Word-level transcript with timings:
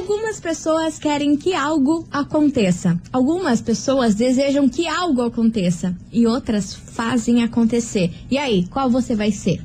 Algumas 0.00 0.40
pessoas 0.40 0.98
querem 0.98 1.36
que 1.36 1.52
algo 1.54 2.08
aconteça. 2.10 2.98
Algumas 3.12 3.60
pessoas 3.60 4.14
desejam 4.14 4.66
que 4.66 4.88
algo 4.88 5.20
aconteça. 5.20 5.94
E 6.10 6.26
outras 6.26 6.74
fazem 6.74 7.44
acontecer. 7.44 8.10
E 8.30 8.38
aí, 8.38 8.66
qual 8.70 8.88
você 8.88 9.14
vai 9.14 9.30
ser? 9.30 9.62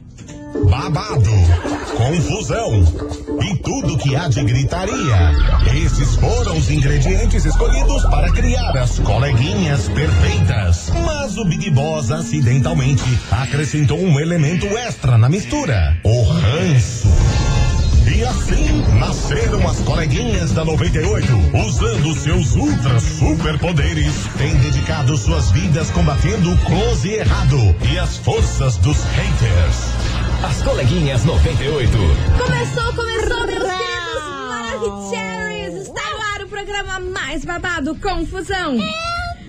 babado, 0.70 1.30
confusão 1.98 2.82
e 3.44 3.58
tudo 3.58 3.98
que 3.98 4.16
há 4.16 4.30
de 4.30 4.42
gritaria. 4.44 5.34
Esses 5.84 6.16
foram 6.16 6.58
os 6.58 6.70
ingredientes 6.70 7.46
escolhidos 7.46 8.04
para 8.04 8.32
criar 8.32 8.76
as 8.78 9.00
coleguinhas 9.00 9.90
perfeitas. 9.90 10.92
Mas 11.06 11.38
o 11.38 11.46
Big 11.46 11.70
Boss 11.72 12.10
acidentalmente 12.10 13.04
acrescentou 13.32 14.00
um 14.00 14.20
elemento 14.20 14.66
extra 14.78 15.18
na 15.18 15.30
mistura: 15.30 15.98
o 16.04 16.24
ranço. 16.24 17.25
E 18.16 18.24
assim 18.24 18.82
nasceram 18.98 19.68
as 19.68 19.82
coleguinhas 19.82 20.54
da 20.54 20.64
98, 20.64 21.28
usando 21.68 22.16
seus 22.16 22.56
ultra 22.56 22.98
superpoderes, 23.02 24.14
têm 24.38 24.56
dedicado 24.56 25.18
suas 25.18 25.52
vidas 25.52 25.92
combatendo 25.92 26.50
o 26.50 26.58
close 26.60 27.12
errado 27.12 27.58
e 27.92 28.00
as 28.00 28.16
forças 28.16 28.78
dos 28.78 29.04
haters. 29.04 29.92
As 30.50 30.64
coleguinhas 30.64 31.26
98. 31.26 31.92
Começou, 32.38 32.94
começou, 32.94 33.48
meus 33.48 33.64
queridos 33.64 34.24
Maravicheries! 34.48 35.82
Está 35.82 36.10
no 36.12 36.22
ar 36.22 36.42
o 36.44 36.48
programa 36.48 37.00
mais 37.02 37.44
babado, 37.44 37.96
Confusão. 37.96 38.78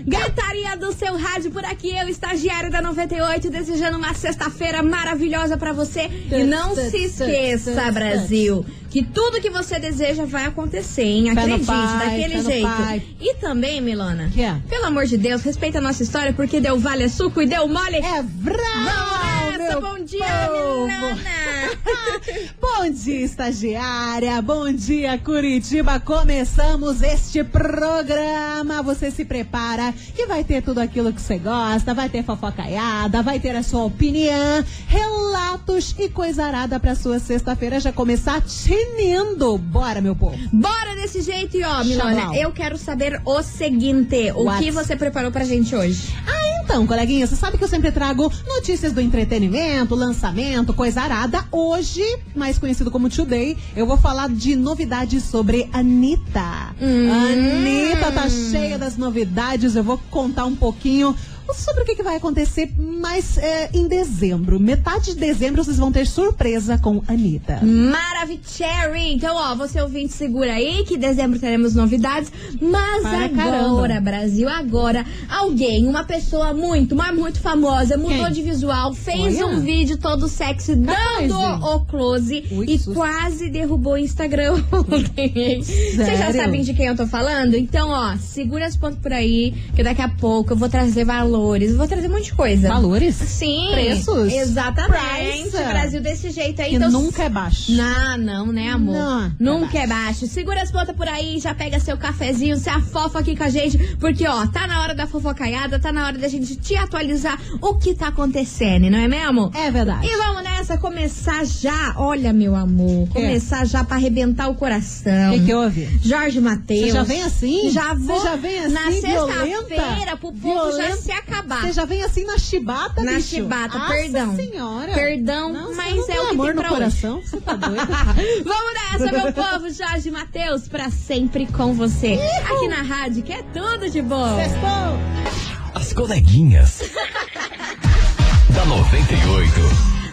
Gritaria 0.06 0.76
do 0.76 0.92
seu 0.92 1.16
rádio 1.16 1.50
por 1.50 1.64
aqui, 1.64 1.90
eu, 1.96 2.08
estagiário 2.08 2.70
da 2.70 2.80
98, 2.80 3.50
desejando 3.50 3.98
uma 3.98 4.14
sexta-feira 4.14 4.82
maravilhosa 4.82 5.56
pra 5.56 5.72
você. 5.72 6.08
E 6.30 6.44
não 6.44 6.74
se 6.76 6.96
esqueça, 6.96 7.90
Brasil, 7.90 8.64
que 8.88 9.02
tudo 9.02 9.40
que 9.40 9.50
você 9.50 9.80
deseja 9.80 10.24
vai 10.24 10.46
acontecer, 10.46 11.02
hein? 11.02 11.30
Acredite, 11.30 11.66
pai, 11.66 11.98
daquele 12.06 12.40
jeito. 12.42 12.68
pai. 12.68 13.02
E 13.20 13.34
também, 13.34 13.80
Milona, 13.80 14.30
Que 14.32 14.42
é? 14.42 14.54
pelo 14.68 14.84
amor 14.86 15.06
de 15.06 15.16
Deus, 15.18 15.42
respeita 15.42 15.78
a 15.78 15.80
nossa 15.82 16.02
história, 16.02 16.32
porque 16.32 16.60
deu 16.60 16.78
vale 16.78 17.02
é 17.04 17.08
suco 17.08 17.42
e 17.42 17.46
deu 17.46 17.66
mole. 17.66 17.96
É 17.96 18.22
Vamos 18.22 18.32
bravo, 18.32 19.58
nessa, 19.58 19.80
meu 19.80 19.80
bom 19.80 20.04
dia, 20.04 20.24
povo. 20.48 20.86
Milona! 20.86 21.45
Bom 22.60 22.90
dia, 22.90 23.24
estagiária. 23.24 24.40
Bom 24.42 24.72
dia, 24.72 25.18
Curitiba. 25.18 25.98
Começamos 26.00 27.02
este 27.02 27.42
programa. 27.44 28.82
Você 28.82 29.10
se 29.10 29.24
prepara 29.24 29.92
que 30.14 30.26
vai 30.26 30.44
ter 30.44 30.62
tudo 30.62 30.80
aquilo 30.80 31.12
que 31.12 31.20
você 31.20 31.38
gosta, 31.38 31.94
vai 31.94 32.08
ter 32.08 32.22
fofocaiada, 32.24 33.22
vai 33.22 33.38
ter 33.38 33.54
a 33.54 33.62
sua 33.62 33.84
opinião, 33.84 34.64
relatos 34.86 35.94
e 35.98 36.08
coisa 36.08 36.44
arada 36.44 36.78
pra 36.78 36.94
sua 36.94 37.18
sexta-feira 37.18 37.80
já 37.80 37.92
começar 37.92 38.40
tinindo. 38.42 39.58
Bora, 39.58 40.00
meu 40.00 40.14
povo. 40.14 40.36
Bora 40.52 40.94
desse 40.96 41.22
jeito 41.22 41.56
e 41.56 41.64
ó, 41.64 41.82
Milona, 41.84 42.36
eu 42.36 42.52
quero 42.52 42.76
saber 42.76 43.20
o 43.24 43.42
seguinte: 43.42 44.32
o 44.34 44.44
What? 44.44 44.62
que 44.62 44.70
você 44.70 44.96
preparou 44.96 45.30
pra 45.30 45.44
gente 45.44 45.74
hoje? 45.74 46.14
Ah, 46.26 46.35
então, 46.66 46.84
coleguinha, 46.84 47.24
você 47.24 47.36
sabe 47.36 47.56
que 47.56 47.62
eu 47.62 47.68
sempre 47.68 47.92
trago 47.92 48.30
notícias 48.44 48.92
do 48.92 49.00
entretenimento, 49.00 49.94
lançamento, 49.94 50.74
coisa 50.74 51.00
arada. 51.00 51.44
Hoje, 51.52 52.02
mais 52.34 52.58
conhecido 52.58 52.90
como 52.90 53.08
Today, 53.08 53.56
eu 53.76 53.86
vou 53.86 53.96
falar 53.96 54.28
de 54.28 54.56
novidades 54.56 55.22
sobre 55.22 55.70
Anitta. 55.72 56.74
Hum. 56.82 57.08
Anitta 57.08 58.10
tá 58.10 58.28
cheia 58.28 58.76
das 58.76 58.96
novidades, 58.96 59.76
eu 59.76 59.84
vou 59.84 59.96
contar 60.10 60.44
um 60.44 60.56
pouquinho 60.56 61.14
sobre 61.54 61.82
o 61.82 61.86
que, 61.86 61.94
que 61.94 62.02
vai 62.02 62.16
acontecer 62.16 62.70
mais 62.78 63.38
é, 63.38 63.70
em 63.72 63.86
dezembro. 63.86 64.58
Metade 64.58 65.14
de 65.14 65.20
dezembro 65.20 65.64
vocês 65.64 65.76
vão 65.76 65.92
ter 65.92 66.06
surpresa 66.06 66.78
com 66.78 67.02
Anitta. 67.08 67.60
Maravicherry! 67.62 69.12
Então, 69.14 69.36
ó, 69.36 69.54
você 69.54 69.80
ouvinte, 69.80 70.12
segura 70.12 70.54
aí 70.54 70.84
que 70.84 70.94
em 70.94 70.98
dezembro 70.98 71.38
teremos 71.38 71.74
novidades. 71.74 72.30
Mas 72.60 73.02
Para 73.02 73.24
agora, 73.24 73.94
caramba. 73.94 74.00
Brasil, 74.00 74.48
agora, 74.48 75.04
alguém, 75.28 75.86
uma 75.86 76.04
pessoa 76.04 76.52
muito, 76.52 76.94
mas 76.94 77.14
muito 77.14 77.40
famosa, 77.40 77.96
mudou 77.96 78.24
Quem? 78.24 78.32
de 78.32 78.42
visual, 78.42 78.92
fez 78.92 79.36
Olha. 79.36 79.46
um 79.46 79.60
vídeo 79.60 79.96
todo 79.96 80.28
sexy, 80.28 80.74
dando 80.74 81.38
o 81.38 81.80
close 81.84 82.44
Ui, 82.50 82.66
e 82.68 82.78
susto. 82.78 82.94
quase 82.94 83.48
derrubou 83.50 83.94
o 83.94 83.98
Instagram. 83.98 84.56
Vocês 84.72 86.18
já 86.18 86.32
sabem 86.32 86.62
de 86.62 86.74
quem 86.74 86.86
eu 86.86 86.96
tô 86.96 87.06
falando? 87.06 87.54
Então, 87.54 87.88
ó, 87.90 88.16
segura 88.16 88.66
as 88.66 88.76
pontas 88.76 88.98
por 88.98 89.12
aí, 89.12 89.54
que 89.74 89.82
daqui 89.82 90.02
a 90.02 90.08
pouco 90.08 90.52
eu 90.52 90.56
vou 90.56 90.68
trazer 90.68 91.04
valores, 91.36 91.76
vou 91.76 91.86
trazer 91.86 92.08
um 92.08 92.12
monte 92.12 92.24
de 92.24 92.34
coisa. 92.34 92.68
Valores? 92.68 93.14
Sim. 93.14 93.68
Preços? 93.72 94.32
Exatamente. 94.32 95.50
Price. 95.50 95.64
Brasil 95.64 96.00
desse 96.00 96.30
jeito 96.30 96.62
aí. 96.62 96.70
Que 96.70 96.76
então, 96.76 96.90
nunca 96.90 97.24
é 97.24 97.28
baixo. 97.28 97.72
Não, 97.72 98.16
não, 98.16 98.46
né, 98.46 98.70
amor? 98.70 98.94
Não, 99.38 99.60
Nunca 99.60 99.78
é 99.78 99.82
é 99.82 99.86
baixo. 99.86 100.26
Segura 100.26 100.62
as 100.62 100.70
pontas 100.70 100.96
por 100.96 101.06
aí, 101.06 101.38
já 101.38 101.54
pega 101.54 101.78
seu 101.78 101.96
cafezinho, 101.96 102.56
se 102.56 102.68
afofa 102.70 103.18
aqui 103.18 103.36
com 103.36 103.44
a 103.44 103.48
gente, 103.48 103.76
porque, 103.96 104.26
ó, 104.26 104.46
tá 104.46 104.66
na 104.66 104.82
hora 104.82 104.94
da 104.94 105.06
fofocaiada, 105.06 105.78
tá 105.78 105.92
na 105.92 106.06
hora 106.06 106.18
da 106.18 106.28
gente 106.28 106.56
te 106.56 106.74
atualizar 106.74 107.38
o 107.60 107.74
que 107.74 107.94
tá 107.94 108.08
acontecendo, 108.08 108.90
não 108.90 108.98
é 108.98 109.06
mesmo? 109.08 109.50
É 109.54 109.70
verdade. 109.70 110.06
E 110.06 110.16
vamos 110.16 110.42
nessa, 110.42 110.78
começar 110.78 111.44
já. 111.44 111.94
Olha, 111.96 112.32
meu 112.32 112.54
amor, 112.54 113.08
começar 113.08 113.66
já 113.66 113.84
pra 113.84 113.96
arrebentar 113.96 114.48
o 114.48 114.54
coração. 114.54 115.34
O 115.34 115.38
que, 115.38 115.46
que 115.46 115.54
houve? 115.54 115.88
Jorge 116.02 116.40
Matheus. 116.40 116.86
Você 116.86 116.92
já 116.92 117.02
vem 117.02 117.22
assim? 117.22 117.70
Já 117.70 117.94
vou. 117.94 118.18
Você 118.18 118.24
já 118.24 118.36
vem 118.36 118.58
assim, 118.60 118.72
Na 118.72 118.90
sexta-feira, 118.92 120.16
pro 120.16 120.32
povo 120.32 120.70
já 120.72 120.76
Violenta? 120.76 120.96
se 120.96 121.12
acabar. 121.26 121.62
Você 121.62 121.72
já 121.72 121.84
vem 121.84 122.02
assim 122.02 122.24
na 122.24 122.38
chibata, 122.38 123.02
Na 123.02 123.12
bicho? 123.12 123.28
chibata, 123.28 123.78
Nossa 123.78 123.92
perdão. 123.92 124.36
senhora. 124.36 124.92
Perdão, 124.92 125.52
Nossa, 125.52 125.74
mas 125.74 125.94
não 125.96 126.02
é 126.14 126.20
o 126.20 126.24
que 126.26 126.30
amor 126.34 126.46
tem 126.46 126.54
no 126.54 126.60
pra 126.62 126.70
hoje. 126.70 126.78
coração. 126.78 127.20
Você 127.22 127.40
tá 127.40 127.54
doido? 127.54 127.86
Vamos 128.44 128.72
nessa, 128.74 129.12
meu 129.12 129.32
povo, 129.32 129.70
Jorge 129.70 130.10
Matheus, 130.10 130.68
pra 130.68 130.90
sempre 130.90 131.46
com 131.46 131.74
você. 131.74 132.18
Aqui 132.50 132.68
na 132.68 132.82
rádio, 132.82 133.22
que 133.22 133.32
é 133.32 133.42
tudo 133.42 133.90
de 133.90 134.02
bom. 134.02 134.36
Sextou. 134.36 135.72
As 135.74 135.92
coleguinhas. 135.92 136.82
da 138.54 138.64
98. 138.64 139.60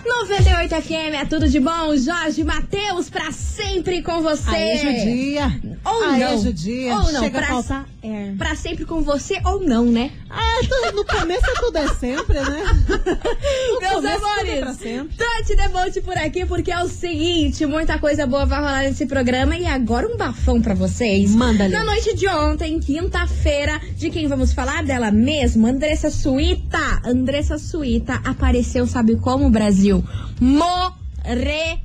98 0.06 0.82
FM, 0.82 1.16
é 1.22 1.26
tudo 1.26 1.48
de 1.48 1.60
bom. 1.60 1.96
Jorge 1.96 2.44
Matheus, 2.44 3.10
pra 3.10 3.32
sempre 3.32 4.02
com 4.02 4.22
você. 4.22 4.50
Aí, 4.50 4.78
judia. 4.80 5.62
Ou 5.86 6.04
Aí, 6.04 6.20
não. 6.22 6.42
judia. 6.42 6.96
Ou 6.96 7.12
não, 7.12 7.20
Chega 7.24 7.40
pra- 7.40 7.48
a 7.48 7.52
faltar 7.52 7.86
air. 8.04 8.38
Pra 8.38 8.56
sempre 8.56 8.86
com 8.86 9.02
você 9.02 9.40
ou 9.46 9.60
não, 9.60 9.86
né? 9.86 10.12
Ah, 10.30 10.92
no 10.94 11.06
começo 11.06 11.46
tudo 11.60 11.78
é 11.78 11.88
sempre, 11.96 12.40
né? 12.40 12.64
No 13.74 13.80
Meus 13.82 14.04
é 14.06 14.14
amores. 14.16 14.78
Tante 15.18 15.56
Debote 15.56 16.02
por 16.02 16.18
aqui, 16.18 16.46
porque 16.46 16.72
é 16.72 16.82
o 16.84 16.88
seguinte, 16.88 17.66
muita 17.66 18.00
coisa 18.00 18.26
boa 18.26 18.46
vai 18.46 18.60
rolar 18.60 18.84
nesse 18.84 19.06
programa 19.06 19.58
e 19.58 19.66
agora 19.66 20.08
um 20.08 20.16
bafão 20.18 20.62
pra 20.62 20.74
vocês. 20.74 21.32
Manda 21.32 21.66
ali. 21.66 21.74
Na 21.74 21.84
noite 21.84 22.16
de 22.16 22.28
ontem, 22.28 22.80
quinta-feira, 22.80 23.80
de 23.98 24.10
quem 24.10 24.28
vamos 24.28 24.54
falar? 24.54 24.84
Dela 24.84 25.12
mesma, 25.12 25.70
Andressa 25.70 26.10
Suíta. 26.10 27.02
Andressa 27.06 27.58
Suíta 27.58 28.22
apareceu, 28.24 28.88
sabe 28.88 29.16
como, 29.18 29.50
Brasil? 29.50 30.04
Morena. 30.40 31.84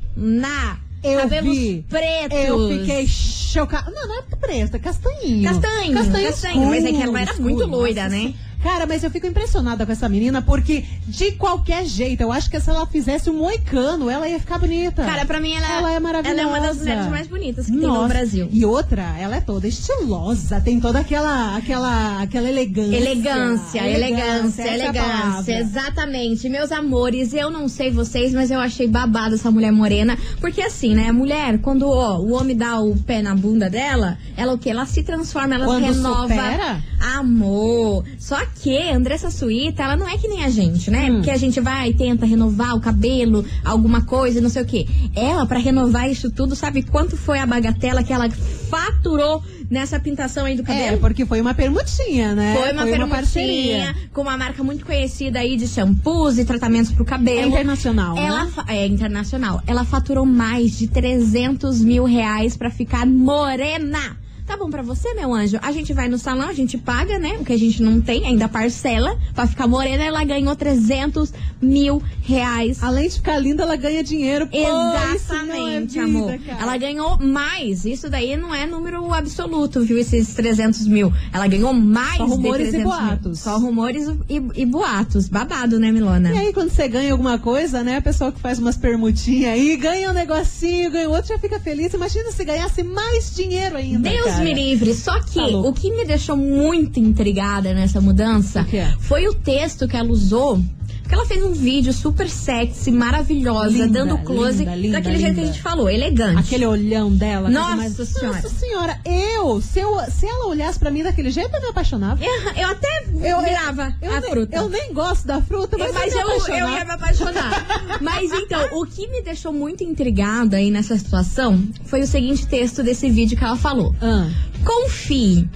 Eu 1.02 1.20
Cabelos 1.20 1.56
vi. 1.56 1.84
pretos. 1.88 2.38
Eu 2.38 2.68
fiquei 2.68 3.06
chocada. 3.48 3.90
Não, 3.90 4.06
não 4.06 4.18
é 4.18 4.22
preto, 4.22 4.76
é 4.76 4.78
castanho. 4.78 5.42
Castanho, 5.42 5.94
castanho, 5.94 6.28
escuro, 6.28 6.66
mas 6.66 6.84
é 6.84 6.92
que 6.92 7.02
ela 7.02 7.20
era 7.20 7.34
muito 7.34 7.66
loira, 7.66 8.08
né? 8.08 8.34
Cara, 8.62 8.86
mas 8.86 9.04
eu 9.04 9.10
fico 9.10 9.26
impressionada 9.26 9.86
com 9.86 9.92
essa 9.92 10.08
menina 10.08 10.42
porque, 10.42 10.84
de 11.06 11.32
qualquer 11.32 11.84
jeito, 11.86 12.22
eu 12.22 12.32
acho 12.32 12.50
que 12.50 12.58
se 12.58 12.68
ela 12.68 12.86
fizesse 12.86 13.30
um 13.30 13.38
moicano, 13.38 14.10
ela 14.10 14.28
ia 14.28 14.38
ficar 14.40 14.58
bonita. 14.58 15.04
Cara, 15.04 15.24
pra 15.24 15.40
mim 15.40 15.54
ela, 15.54 15.68
Ela 15.70 15.92
é 15.92 16.00
maravilhosa. 16.00 16.40
Ela 16.40 16.48
é 16.48 16.52
uma 16.52 16.66
das 16.66 16.78
mulheres 16.78 17.06
mais 17.06 17.26
bonitas 17.28 17.66
que 17.66 17.72
tem 17.72 17.80
Nossa. 17.80 18.02
no 18.02 18.08
Brasil. 18.08 18.48
E 18.52 18.64
outra, 18.64 19.02
ela 19.18 19.36
é 19.36 19.40
toda 19.40 19.68
estilosa, 19.68 20.60
tem 20.60 20.80
toda 20.80 20.98
aquela, 20.98 21.56
aquela, 21.56 22.22
aquela 22.22 22.48
elegância. 22.48 22.96
Elegância, 22.96 23.88
elegância, 23.88 24.62
essa 24.62 24.70
é 24.70 24.74
elegância, 24.74 25.58
exatamente. 25.60 26.48
Meus 26.48 26.72
amores, 26.72 27.32
eu 27.32 27.50
não 27.50 27.68
sei 27.68 27.90
vocês, 27.90 28.34
mas 28.34 28.50
eu 28.50 28.58
achei 28.58 28.88
babado 28.88 29.34
essa 29.36 29.50
mulher 29.50 29.72
morena. 29.72 30.18
Porque 30.40 30.62
assim, 30.62 30.94
né, 30.94 31.08
a 31.08 31.12
mulher, 31.12 31.58
quando 31.60 31.88
ó, 31.88 32.18
o 32.18 32.32
homem 32.32 32.56
dá 32.56 32.80
o 32.80 32.96
pé 32.96 33.22
na 33.22 33.34
bunda 33.34 33.70
dela, 33.70 34.18
ela 34.36 34.54
o 34.54 34.58
quê? 34.58 34.70
Ela 34.70 34.86
se 34.86 35.02
transforma, 35.02 35.54
ela 35.54 35.66
Quando 35.66 35.84
renova. 35.84 36.22
supera? 36.28 36.82
Amor. 37.16 38.04
Só 38.18 38.44
que 38.56 38.76
Andressa 38.90 39.30
Suíta, 39.30 39.82
ela 39.82 39.96
não 39.96 40.08
é 40.08 40.16
que 40.18 40.28
nem 40.28 40.44
a 40.44 40.50
gente, 40.50 40.90
né? 40.90 41.10
Hum. 41.10 41.14
Porque 41.16 41.30
a 41.30 41.36
gente 41.36 41.60
vai 41.60 41.90
e 41.90 41.94
tenta 41.94 42.26
renovar 42.26 42.74
o 42.74 42.80
cabelo, 42.80 43.44
alguma 43.64 44.02
coisa, 44.02 44.40
não 44.40 44.48
sei 44.50 44.62
o 44.62 44.66
quê. 44.66 44.86
Ela, 45.14 45.46
pra 45.46 45.58
renovar 45.58 46.10
isso 46.10 46.30
tudo, 46.30 46.54
sabe 46.56 46.82
quanto 46.82 47.16
foi 47.16 47.38
a 47.38 47.46
bagatela 47.46 48.02
que 48.02 48.12
ela 48.12 48.28
faturou 48.68 49.42
nessa 49.70 50.00
pintação 50.00 50.44
aí 50.44 50.56
do 50.56 50.62
cabelo? 50.62 50.94
É, 50.94 50.96
porque 50.96 51.24
foi 51.26 51.40
uma 51.40 51.54
permutinha, 51.54 52.34
né? 52.34 52.56
Foi 52.56 52.72
uma 52.72 53.08
parceria. 53.08 53.84
permutinha 53.86 54.08
com 54.12 54.22
uma 54.22 54.36
marca 54.36 54.62
muito 54.62 54.84
conhecida 54.84 55.38
aí 55.38 55.56
de 55.56 55.66
shampoos 55.66 56.38
e 56.38 56.44
tratamentos 56.44 56.92
pro 56.92 57.04
cabelo. 57.04 57.40
É 57.40 57.46
internacional, 57.46 58.16
Ela 58.16 58.44
né? 58.44 58.52
é 58.68 58.86
internacional. 58.86 59.62
Ela 59.66 59.84
faturou 59.84 60.26
mais 60.26 60.78
de 60.78 60.88
300 60.88 61.82
mil 61.82 62.04
reais 62.04 62.56
pra 62.56 62.70
ficar 62.70 63.06
morena. 63.06 64.16
Tá 64.48 64.56
bom 64.56 64.70
pra 64.70 64.80
você, 64.80 65.12
meu 65.12 65.34
anjo? 65.34 65.58
A 65.60 65.70
gente 65.72 65.92
vai 65.92 66.08
no 66.08 66.16
salão, 66.18 66.48
a 66.48 66.54
gente 66.54 66.78
paga, 66.78 67.18
né? 67.18 67.36
O 67.38 67.44
que 67.44 67.52
a 67.52 67.58
gente 67.58 67.82
não 67.82 68.00
tem, 68.00 68.24
ainda 68.24 68.48
parcela. 68.48 69.14
Pra 69.34 69.46
ficar 69.46 69.66
morena, 69.68 70.02
ela 70.02 70.24
ganhou 70.24 70.56
300 70.56 71.34
mil 71.60 72.02
reais. 72.22 72.82
Além 72.82 73.10
de 73.10 73.16
ficar 73.16 73.38
linda, 73.38 73.64
ela 73.64 73.76
ganha 73.76 74.02
dinheiro. 74.02 74.46
Pô, 74.46 74.56
é 74.56 75.14
Exatamente, 75.14 76.00
vida, 76.00 76.04
amor. 76.04 76.38
cara. 76.38 76.62
Ela 76.62 76.76
ganhou 76.78 77.18
mais. 77.18 77.84
Isso 77.84 78.08
daí 78.08 78.38
não 78.38 78.54
é 78.54 78.64
número 78.64 79.12
absoluto, 79.12 79.82
viu? 79.82 79.98
Esses 79.98 80.32
300 80.32 80.86
mil. 80.86 81.12
Ela 81.30 81.46
ganhou 81.46 81.74
mais 81.74 82.16
Só 82.16 82.24
rumores 82.24 82.68
e 82.68 82.70
300 82.70 82.78
mil. 82.78 82.84
boatos. 82.88 83.40
Só 83.40 83.58
rumores 83.58 84.06
e, 84.30 84.42
e 84.62 84.64
boatos. 84.64 85.28
Babado, 85.28 85.78
né, 85.78 85.92
Milona? 85.92 86.32
E 86.32 86.38
aí, 86.38 86.52
quando 86.54 86.70
você 86.70 86.88
ganha 86.88 87.12
alguma 87.12 87.38
coisa, 87.38 87.84
né? 87.84 87.98
A 87.98 88.02
pessoa 88.02 88.32
que 88.32 88.40
faz 88.40 88.58
umas 88.58 88.78
permutinhas 88.78 89.52
aí, 89.52 89.76
ganha 89.76 90.10
um 90.10 90.14
negocinho, 90.14 90.90
ganha 90.90 91.10
outro, 91.10 91.28
já 91.28 91.38
fica 91.38 91.60
feliz. 91.60 91.92
Imagina 91.92 92.32
se 92.32 92.42
ganhasse 92.46 92.82
mais 92.82 93.36
dinheiro 93.36 93.76
ainda. 93.76 94.08
Deus 94.08 94.37
cara. 94.38 94.44
me 94.44 94.54
livre. 94.54 94.94
Só 94.94 95.20
que 95.20 95.34
Tá 95.34 95.46
o 95.46 95.72
que 95.72 95.90
me 95.90 96.04
deixou 96.04 96.36
muito 96.36 96.98
intrigada 96.98 97.72
nessa 97.74 98.00
mudança 98.00 98.64
O 98.70 98.76
é? 98.76 98.94
foi 99.00 99.26
o 99.28 99.34
texto 99.34 99.86
que 99.86 99.96
ela 99.96 100.08
usou. 100.10 100.60
Que 101.08 101.14
ela 101.14 101.24
fez 101.24 101.42
um 101.42 101.52
vídeo 101.52 101.92
super 101.92 102.28
sexy, 102.28 102.90
maravilhosa, 102.90 103.70
Linda, 103.70 103.88
dando 103.88 104.18
close 104.18 104.58
linda, 104.58 104.74
linda, 104.74 104.98
daquele 104.98 105.18
jeito 105.18 105.34
que 105.36 105.40
a 105.40 105.46
gente 105.46 105.62
falou, 105.62 105.88
elegante. 105.88 106.38
Aquele 106.38 106.66
olhão 106.66 107.10
dela. 107.10 107.48
Nossa 107.48 107.76
coisa 107.76 108.04
Senhora. 108.04 108.36
Nossa 108.36 108.48
senhora, 108.50 109.00
eu 109.04 109.60
se, 109.60 109.80
eu, 109.80 109.98
se 110.10 110.26
ela 110.26 110.46
olhasse 110.46 110.78
pra 110.78 110.90
mim 110.90 111.02
daquele 111.02 111.30
jeito, 111.30 111.54
eu 111.54 111.60
me 111.60 111.68
apaixonava. 111.68 112.22
Eu, 112.22 112.52
eu 112.52 112.68
até 112.68 113.04
Eu, 113.22 113.42
virava 113.42 113.94
eu, 114.02 114.12
a 114.12 114.20
nem, 114.20 114.30
fruta. 114.30 114.56
Eu 114.56 114.68
nem 114.68 114.92
gosto 114.92 115.26
da 115.26 115.40
fruta, 115.40 115.78
mas, 115.78 115.94
Mas 115.94 116.12
eu, 116.12 116.20
eu, 116.20 116.26
me 116.26 116.60
eu 116.60 116.68
ia 116.70 116.84
me 116.84 116.90
apaixonar. 116.90 117.98
Mas 118.00 118.30
então, 118.32 118.78
o 118.78 118.86
que 118.86 119.08
me 119.08 119.22
deixou 119.22 119.52
muito 119.52 119.82
intrigada 119.82 120.56
aí 120.56 120.70
nessa 120.70 120.96
situação 120.96 121.66
foi 121.84 122.00
o 122.00 122.06
seguinte 122.06 122.46
texto 122.46 122.82
desse 122.82 123.08
vídeo 123.10 123.36
que 123.36 123.44
ela 123.44 123.56
falou. 123.56 123.94
Ah, 124.00 124.28
Confie, 124.64 125.48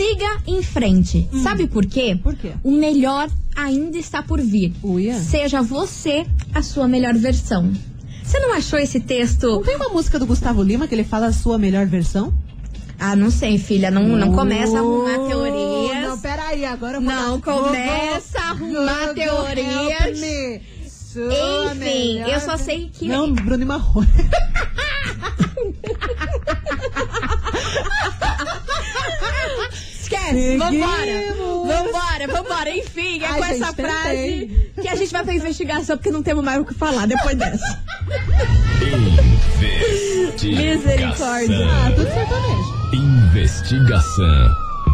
siga 0.00 0.42
em 0.46 0.62
frente. 0.62 1.28
Sabe 1.42 1.66
por 1.66 1.84
quê? 1.84 2.14
Hum. 2.14 2.18
Por 2.18 2.34
quê? 2.34 2.52
O 2.64 2.70
melhor 2.70 3.28
ainda 3.54 3.98
está 3.98 4.22
por 4.22 4.40
vir. 4.40 4.72
Uia. 4.82 5.18
Seja 5.20 5.60
você 5.60 6.26
a 6.54 6.62
sua 6.62 6.88
melhor 6.88 7.14
versão. 7.14 7.70
Você 8.24 8.38
não 8.38 8.54
achou 8.54 8.78
esse 8.78 8.98
não 8.98 9.06
texto? 9.06 9.60
tem 9.62 9.76
uma 9.76 9.90
música 9.90 10.18
do 10.18 10.24
Gustavo 10.24 10.62
Lima 10.62 10.88
que 10.88 10.94
ele 10.94 11.04
fala 11.04 11.26
a 11.26 11.32
sua 11.32 11.58
melhor 11.58 11.86
versão? 11.86 12.32
Ah, 12.98 13.16
não 13.16 13.30
sei, 13.30 13.58
filha. 13.58 13.90
Não, 13.90 14.02
não 14.04 14.32
começa 14.32 14.76
a 14.76 14.80
arrumar 14.80 15.18
Oh, 15.18 15.28
teorias. 15.28 16.08
Não, 16.08 16.18
peraí, 16.18 16.64
agora 16.64 16.98
eu 16.98 17.00
vou 17.00 17.12
Não 17.12 17.40
começa 17.40 18.38
a 18.38 18.50
arrumar 18.50 19.14
teorias. 19.14 20.20
Enfim, 21.72 22.18
eu 22.20 22.40
só 22.40 22.56
sei 22.56 22.90
que. 22.92 23.08
Não, 23.08 23.32
Bruno 23.32 23.62
e 23.62 23.66
Marrone. 23.66 24.06
Esquece, 30.10 30.32
Seguimos. 30.34 30.66
vambora. 30.66 31.34
Vambora, 31.84 32.26
vambora. 32.28 32.70
Enfim, 32.76 33.22
é 33.22 33.26
Ai, 33.26 33.38
com 33.40 33.46
gente, 33.46 33.62
essa 33.62 33.72
frase 33.72 34.08
tentei. 34.08 34.72
que 34.82 34.88
a 34.88 34.96
gente 34.96 35.12
vai 35.12 35.24
pra 35.24 35.34
investigação, 35.34 35.96
porque 35.96 36.10
não 36.10 36.22
temos 36.22 36.44
mais 36.44 36.60
o 36.60 36.64
que 36.64 36.74
falar 36.74 37.06
depois 37.06 37.36
dessa. 37.36 37.80
Misericórdia. 40.42 41.66
Ah, 41.70 41.92
tudo 41.94 42.08
sertanejo. 42.12 42.94
Investigação 42.94 44.48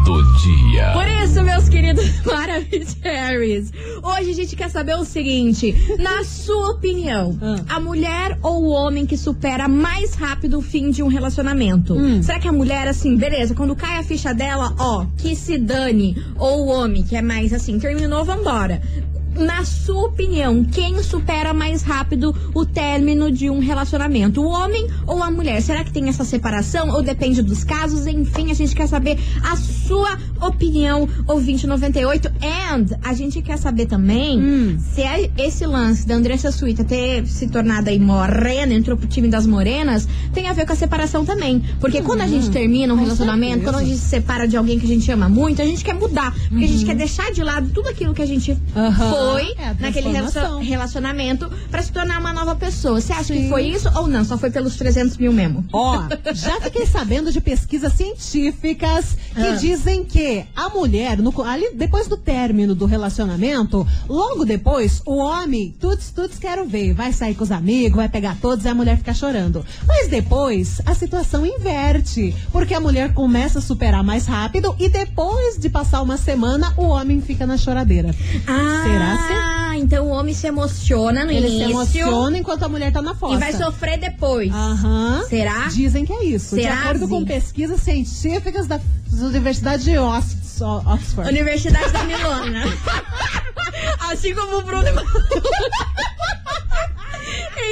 do 0.07 0.23
dia. 0.37 0.91
Por 0.93 1.05
isso, 1.07 1.43
meus 1.43 1.67
queridos 1.67 2.05
Maravilhosos, 2.25 3.71
hoje 4.01 4.31
a 4.31 4.33
gente 4.33 4.55
quer 4.55 4.69
saber 4.69 4.95
o 4.95 5.03
seguinte: 5.03 5.75
na 5.99 6.23
sua 6.23 6.71
opinião, 6.71 7.37
Ah. 7.41 7.75
a 7.75 7.79
mulher 7.79 8.37
ou 8.41 8.63
o 8.63 8.69
homem 8.69 9.05
que 9.05 9.17
supera 9.17 9.67
mais 9.67 10.13
rápido 10.15 10.59
o 10.59 10.61
fim 10.61 10.89
de 10.91 11.03
um 11.03 11.07
relacionamento? 11.07 11.93
Hum. 11.93 12.23
Será 12.23 12.39
que 12.39 12.47
a 12.47 12.51
mulher, 12.53 12.87
assim, 12.87 13.17
beleza, 13.17 13.53
quando 13.53 13.75
cai 13.75 13.97
a 13.97 14.03
ficha 14.03 14.33
dela, 14.33 14.73
ó, 14.79 15.05
que 15.17 15.35
se 15.35 15.57
dane, 15.57 16.15
ou 16.37 16.65
o 16.65 16.67
homem 16.67 17.03
que 17.03 17.15
é 17.15 17.21
mais 17.21 17.51
assim, 17.53 17.77
terminou, 17.77 18.23
vambora. 18.23 18.81
Na 19.37 19.63
sua 19.63 20.07
opinião, 20.07 20.63
quem 20.63 21.03
supera 21.03 21.53
mais 21.53 21.83
rápido 21.83 22.35
o 22.55 22.65
término 22.65 23.31
de 23.31 23.51
um 23.51 23.59
relacionamento? 23.59 24.41
O 24.41 24.47
homem 24.47 24.87
ou 25.05 25.21
a 25.21 25.29
mulher? 25.29 25.61
Será 25.61 25.83
que 25.83 25.91
tem 25.91 26.09
essa 26.09 26.23
separação 26.23 26.89
ou 26.89 27.03
depende 27.03 27.43
dos 27.43 27.63
casos? 27.63 28.07
Enfim, 28.07 28.49
a 28.49 28.55
gente 28.55 28.75
quer 28.75 28.87
saber 28.87 29.19
a 29.43 29.55
sua 29.55 30.17
opinião, 30.41 31.07
ouvinte 31.27 31.67
98. 31.67 32.31
And 32.41 32.85
a 33.03 33.13
gente 33.13 33.41
quer 33.41 33.57
saber 33.57 33.85
também 33.87 34.39
Hum. 34.39 34.77
se 34.93 35.01
é 35.01 35.29
esse 35.37 35.65
lance 35.65 36.05
da 36.07 36.15
Andressa 36.15 36.51
Suíta 36.51 36.83
ter 36.83 37.25
se 37.27 37.47
tornado 37.47 37.89
aí 37.89 37.99
morena, 37.99 38.73
entrou 38.73 38.95
pro 38.97 39.07
time 39.07 39.27
das 39.27 39.45
morenas, 39.45 40.07
tem 40.33 40.47
a 40.47 40.53
ver 40.53 40.65
com 40.65 40.73
a 40.73 40.75
separação 40.75 41.25
também. 41.25 41.63
Porque 41.79 42.01
quando 42.01 42.21
a 42.21 42.27
gente 42.27 42.49
termina 42.49 42.93
um 42.93 42.97
com 42.97 43.03
relacionamento, 43.03 43.53
certeza. 43.55 43.71
quando 43.71 43.81
a 43.81 43.85
gente 43.85 43.97
se 43.99 44.05
separa 44.09 44.47
de 44.47 44.55
alguém 44.57 44.79
que 44.79 44.85
a 44.85 44.89
gente 44.89 45.11
ama 45.11 45.27
muito, 45.29 45.61
a 45.61 45.65
gente 45.65 45.83
quer 45.83 45.93
mudar. 45.95 46.33
Porque 46.49 46.65
a 46.65 46.67
gente 46.67 46.85
quer 46.85 46.95
deixar 46.95 47.31
de 47.31 47.43
lado 47.43 47.69
tudo 47.73 47.89
aquilo 47.89 48.13
que 48.13 48.21
a 48.21 48.25
gente 48.25 48.51
Uhum. 48.51 48.93
Foi 48.93 49.53
É 49.57 49.69
a 49.69 49.73
naquele 49.79 50.09
relacionamento 50.61 51.49
pra 51.71 51.81
se 51.81 51.91
tornar 51.91 52.19
uma 52.19 52.33
nova 52.33 52.55
pessoa. 52.55 52.99
Você 53.01 53.11
acha 53.13 53.33
que 53.33 53.41
Sim. 53.41 53.49
foi 53.49 53.63
isso 53.67 53.89
ou 53.95 54.07
não? 54.07 54.23
Só 54.23 54.37
foi 54.37 54.49
pelos 54.51 54.75
300 54.75 55.17
mil 55.17 55.31
mesmo? 55.33 55.65
Ó, 55.73 56.03
já 56.33 56.59
fiquei 56.61 56.85
sabendo 56.85 57.31
de 57.31 57.41
pesquisas 57.41 57.93
científicas 57.93 59.17
que 59.33 59.41
Ah. 59.41 59.55
dizem 59.55 60.03
que 60.03 60.43
a 60.55 60.69
mulher, 60.69 61.17
no 61.17 61.33
ali, 61.43 61.69
depois 61.75 62.07
do 62.07 62.17
término 62.31 62.75
do 62.75 62.85
relacionamento, 62.85 63.87
logo 64.09 64.43
depois, 64.43 65.01
o 65.05 65.15
homem, 65.15 65.73
tuts, 65.79 66.11
tuts, 66.11 66.37
quero 66.37 66.65
ver, 66.65 66.93
vai 66.93 67.13
sair 67.13 67.33
com 67.35 67.43
os 67.45 67.51
amigos, 67.53 67.95
vai 67.95 68.09
pegar 68.09 68.35
todos 68.41 68.65
e 68.65 68.67
a 68.67 68.75
mulher 68.75 68.97
fica 68.97 69.13
chorando. 69.13 69.65
Mas 69.87 70.09
depois, 70.09 70.81
a 70.85 70.93
situação 70.93 71.45
inverte, 71.45 72.35
porque 72.51 72.73
a 72.73 72.81
mulher 72.81 73.13
começa 73.13 73.59
a 73.59 73.61
superar 73.61 74.03
mais 74.03 74.25
rápido 74.25 74.75
e 74.77 74.89
depois 74.89 75.57
de 75.57 75.69
passar 75.69 76.01
uma 76.01 76.17
semana, 76.17 76.73
o 76.75 76.83
homem 76.83 77.21
fica 77.21 77.47
na 77.47 77.55
choradeira. 77.55 78.13
Ah, 78.45 78.83
Será 78.83 79.17
se 79.27 79.57
então 79.79 80.07
o 80.07 80.09
homem 80.09 80.33
se 80.33 80.47
emociona 80.47 81.23
no 81.23 81.31
ele 81.31 81.47
se 81.47 81.53
início 81.53 81.69
emociona 81.69 82.37
enquanto 82.39 82.63
a 82.63 82.67
mulher 82.69 82.91
tá 82.91 82.99
na 83.01 83.13
fossa? 83.15 83.35
e 83.35 83.37
vai 83.37 83.53
sofrer 83.53 83.97
depois. 83.99 84.51
Aham. 84.51 85.23
Será? 85.29 85.67
Dizem 85.67 86.03
que 86.03 86.11
é 86.11 86.25
isso. 86.25 86.55
Será, 86.55 86.73
de 86.75 86.81
acordo 86.81 87.07
com 87.07 87.23
pesquisas 87.23 87.79
científicas 87.81 88.65
da 88.67 88.81
Universidade 89.21 89.83
de 89.85 89.97
Ox- 89.97 90.35
Oxford. 90.59 91.29
Universidade 91.29 91.91
da 91.91 92.03
Assim 94.11 94.33
como 94.33 94.57
o 94.57 94.61
Bruno. 94.63 94.87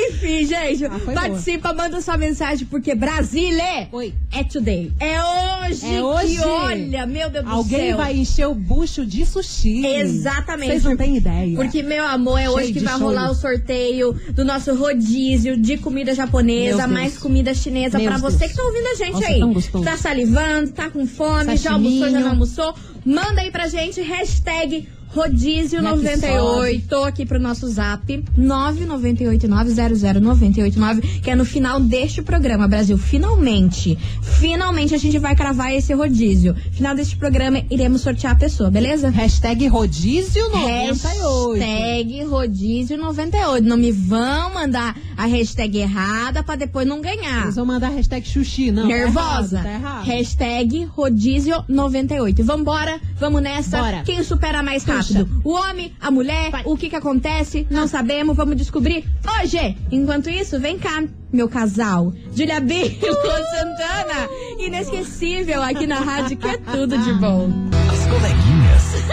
Enfim, 0.10 0.46
gente, 0.46 0.86
Ah, 0.86 1.00
participa, 1.14 1.72
manda 1.74 2.02
sua 2.02 2.18
mensagem, 2.18 2.66
porque 2.68 2.94
Brasília 2.96 3.88
Oi. 3.92 4.14
é 4.34 4.44
today. 4.44 4.92
É 5.00 5.22
hoje, 5.68 5.96
É 5.96 6.02
hoje. 6.04 6.36
que 6.38 6.42
olha, 6.44 7.06
meu 7.06 7.30
Deus 7.30 7.46
do 7.46 7.52
Alguém 7.52 7.90
céu. 7.90 7.98
vai 7.98 8.16
encher 8.18 8.48
o 8.48 8.56
bucho 8.56 9.06
de 9.06 9.26
sushi. 9.26 9.86
Exatamente. 9.86 10.72
Vocês 10.72 10.84
não 10.84 10.98
têm 10.98 11.18
ideia. 11.18 11.56
Porque, 11.56 11.82
meu 11.84 12.04
amor, 12.06 12.38
é 12.40 12.44
Cheio 12.46 12.56
hoje 12.56 12.74
que 12.74 12.80
vai 12.80 13.00
rolar 13.00 13.30
o 13.32 13.36
sorteio 13.36 14.14
do 14.34 14.44
nosso 14.44 14.76
rodízio 14.76 15.56
de 15.56 15.78
comida 15.78 16.14
japonesa, 16.14 16.88
mais 16.88 17.18
comida 17.18 17.54
chinesa 17.54 17.98
Deus. 17.98 18.22
você 18.22 18.50
que 18.50 18.56
tá 18.56 18.64
ouvindo 18.64 18.88
a 18.88 18.96
gente 18.96 19.14
Nossa, 19.14 19.78
aí. 19.78 19.84
Tá 19.86 19.98
salivando, 19.98 20.72
tá 20.72 20.90
com 20.90 21.06
fome, 21.08 21.56
já 21.58 21.72
Sashiminho. 21.72 22.04
almoçou, 22.04 22.10
já 22.12 22.20
não 22.20 22.30
almoçou. 22.32 22.76
Manda 23.06 23.42
aí 23.42 23.52
pra 23.52 23.68
gente, 23.68 24.02
hashtag 24.02 24.90
Rodízio 25.16 25.82
Como 25.82 26.06
é 26.06 26.18
que 26.18 26.28
98 26.28 26.96
aqui 27.06 27.26
pro 27.26 27.40
nosso 27.40 27.66
zap 27.70 28.22
998900989 28.38 31.22
que 31.22 31.32
é 31.32 31.36
no 31.36 31.46
final 31.46 31.80
deste 31.80 32.22
programa, 32.22 32.68
Brasil. 32.68 32.98
Finalmente, 32.98 33.98
finalmente 34.22 34.94
a 34.94 34.98
gente 34.98 35.18
vai 35.18 35.34
cravar 35.34 35.74
esse 35.74 35.94
rodízio. 35.94 36.54
Final 36.72 36.94
deste 36.94 37.16
programa 37.16 37.64
iremos 37.72 38.02
sortear 38.02 38.34
a 38.34 38.36
pessoa, 38.36 38.70
beleza? 38.70 39.10
Hashtag 39.10 39.66
rodízio 39.68 40.50
98. 40.50 41.64
Hashtag 41.64 42.24
rodízio 42.26 42.98
98. 42.98 43.66
Não 43.66 43.78
me 43.78 43.94
vão 43.94 44.54
mandar 44.54 44.98
a 45.16 45.26
hashtag 45.26 45.80
errada 45.80 46.44
pra 46.44 46.58
depois 46.58 46.86
não 46.86 47.00
ganhar. 47.00 47.44
Eles 47.44 47.56
vão 47.56 47.66
mandar 47.66 47.88
hashtag 47.90 48.28
xuxi, 48.28 48.70
não. 48.70 48.86
Nervosa? 48.86 49.60
Tá 49.60 49.64
errado, 49.64 49.64
tá 49.64 49.72
errado. 49.72 50.06
Hashtag 50.06 50.84
rodízio 50.86 51.64
98. 51.70 52.44
Vambora, 52.44 53.00
vamos 53.18 53.42
nessa. 53.42 53.82
Bora. 53.82 54.04
Quem 54.04 54.22
supera 54.22 54.62
mais 54.62 54.84
Puxa. 54.84 55.05
Rápido? 55.14 55.42
O 55.44 55.52
homem, 55.54 55.94
a 56.00 56.10
mulher, 56.12 56.52
Vai. 56.52 56.64
o 56.66 56.78
que 56.78 56.90
que 56.90 56.96
acontece? 56.96 57.68
Não 57.70 57.88
sabemos, 57.88 58.36
vamos 58.36 58.56
descobrir 58.56 59.06
hoje. 59.42 59.78
Enquanto 59.92 60.30
isso, 60.30 60.60
vem 60.60 60.78
cá, 60.78 61.04
meu 61.32 61.48
casal. 61.50 62.14
Julia 62.36 62.60
B, 62.60 62.98
Lu 63.02 63.14
Santana. 63.14 64.30
Inesquecível 64.60 65.62
aqui 65.62 65.86
na 65.88 66.00
rádio, 66.00 66.38
que 66.38 66.48
é 66.48 66.58
tudo 66.58 66.98
de 66.98 67.14
bom. 67.14 67.50
As 67.92 68.06
coleguinhas. 68.08 69.06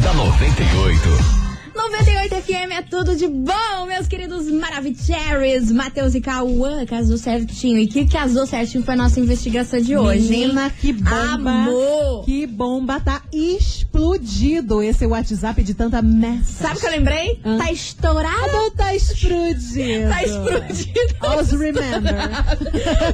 da 0.02 0.14
98. 0.14 1.39
98 1.88 2.34
FM 2.42 2.72
é 2.72 2.82
tudo 2.82 3.16
de 3.16 3.26
bom, 3.26 3.86
meus 3.86 4.06
queridos 4.06 4.50
Maravicheries, 4.50 5.72
Matheus 5.72 6.14
e 6.14 6.20
Cauã, 6.20 6.84
casou 6.84 7.16
certinho. 7.16 7.78
E 7.78 7.86
que 7.86 8.06
casou 8.06 8.46
certinho 8.46 8.84
foi 8.84 8.92
a 8.94 8.96
nossa 8.98 9.18
investigação 9.18 9.80
de 9.80 9.96
hoje, 9.96 10.34
hein? 10.34 10.40
Menina, 10.48 10.70
que 10.70 10.92
bomba. 10.92 11.50
Amor. 11.50 12.24
Que 12.26 12.46
bomba. 12.46 13.00
Tá 13.00 13.22
explodido 13.32 14.82
esse 14.82 15.06
WhatsApp 15.06 15.62
de 15.62 15.72
tanta 15.72 16.02
mensagem. 16.02 16.44
Sabe 16.44 16.76
o 16.76 16.80
que 16.80 16.86
eu 16.86 16.90
lembrei? 16.90 17.40
Hã? 17.44 17.56
Tá 17.58 17.72
estourado. 17.72 18.52
Não 18.52 18.70
tá 18.76 18.94
explodido. 18.94 20.08
Tá 20.10 20.22
explodido. 20.22 21.16
Always 21.20 21.50
remember. 21.50 21.80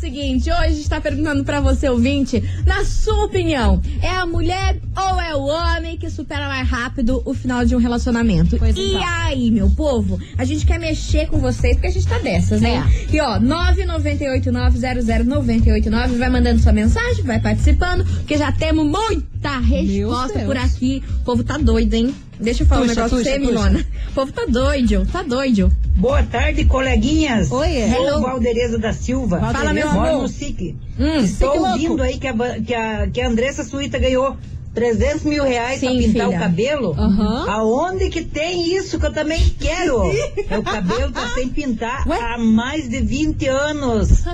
seguinte, 0.00 0.50
hoje 0.50 0.60
a 0.60 0.70
gente 0.70 0.88
tá 0.88 1.00
perguntando 1.00 1.44
pra 1.44 1.60
você, 1.60 1.88
ouvinte, 1.88 2.42
na 2.64 2.84
sua 2.84 3.26
opinião, 3.26 3.82
é 4.00 4.08
a 4.08 4.24
mulher 4.24 4.80
ou 4.96 5.20
é 5.20 5.36
o 5.36 5.42
homem 5.42 5.98
que 5.98 6.08
supera 6.08 6.48
mais 6.48 6.66
rápido 6.66 7.20
o 7.26 7.34
final 7.34 7.66
de 7.66 7.76
um 7.76 7.78
relacionamento? 7.78 8.56
Pois 8.56 8.74
e 8.76 8.94
então. 8.94 9.02
aí, 9.04 9.50
meu 9.50 9.68
povo, 9.68 10.18
a 10.38 10.44
gente 10.44 10.64
quer 10.64 10.80
mexer 10.80 11.28
com 11.28 11.38
vocês, 11.38 11.74
porque 11.74 11.88
a 11.88 11.92
gente 11.92 12.06
tá 12.06 12.18
dessas, 12.18 12.62
né? 12.62 12.76
É. 12.76 12.84
E 13.14 13.20
ó, 13.20 13.38
998900989, 13.38 16.16
vai 16.16 16.30
mandando 16.30 16.60
sua 16.60 16.72
mensagem, 16.72 17.22
vai 17.22 17.38
participando, 17.38 18.02
porque 18.04 18.38
já 18.38 18.50
temos 18.52 18.86
muita 18.86 19.58
resposta 19.58 20.38
por 20.40 20.56
aqui. 20.56 21.02
O 21.20 21.24
povo 21.24 21.44
tá 21.44 21.58
doido, 21.58 21.92
hein? 21.92 22.14
Deixa 22.40 22.62
eu 22.62 22.66
falar 22.66 22.82
Tuxa, 22.82 22.92
um 22.92 22.94
negócio 22.96 23.22
pra 23.22 23.32
você. 23.32 23.38
Milona. 23.38 23.86
O 24.08 24.12
povo 24.12 24.32
tá 24.32 24.46
doido, 24.48 25.06
tá 25.12 25.22
doido. 25.22 25.70
Boa 25.96 26.22
tarde, 26.22 26.64
coleguinhas. 26.64 27.50
Oi, 27.52 27.68
Hello. 27.76 28.08
Sou 28.12 28.20
Valdereza 28.22 28.78
da 28.78 28.92
Silva. 28.92 29.38
Valdereza. 29.38 29.58
Fala, 29.58 29.74
meu 29.74 29.92
Moro 29.92 30.08
amor. 30.08 30.22
no 30.22 30.28
SIC. 30.28 30.76
Hum, 30.98 31.16
Estou 31.18 31.26
SIC 31.26 31.42
louco. 31.60 31.66
ouvindo 31.72 32.02
aí 32.02 32.18
que 32.18 32.26
a, 32.26 32.34
que, 32.60 32.74
a, 32.74 33.06
que 33.08 33.20
a 33.20 33.28
Andressa 33.28 33.62
Suíta 33.64 33.98
ganhou 33.98 34.36
300 34.74 35.24
mil 35.24 35.44
reais 35.44 35.80
pra 35.80 35.90
Sim, 35.90 35.98
pintar 35.98 36.26
filha. 36.26 36.28
o 36.28 36.40
cabelo. 36.40 36.92
Aham. 36.98 37.50
Aonde 37.50 38.08
que 38.08 38.22
tem 38.24 38.74
isso 38.76 38.98
que 38.98 39.06
eu 39.06 39.12
também 39.12 39.42
quero? 39.58 40.02
Meu 40.48 40.62
cabelo 40.62 41.12
tá 41.12 41.28
sem 41.34 41.48
pintar 41.48 42.06
Ué? 42.08 42.18
há 42.18 42.38
mais 42.38 42.88
de 42.88 43.00
20 43.00 43.46
anos. 43.48 44.24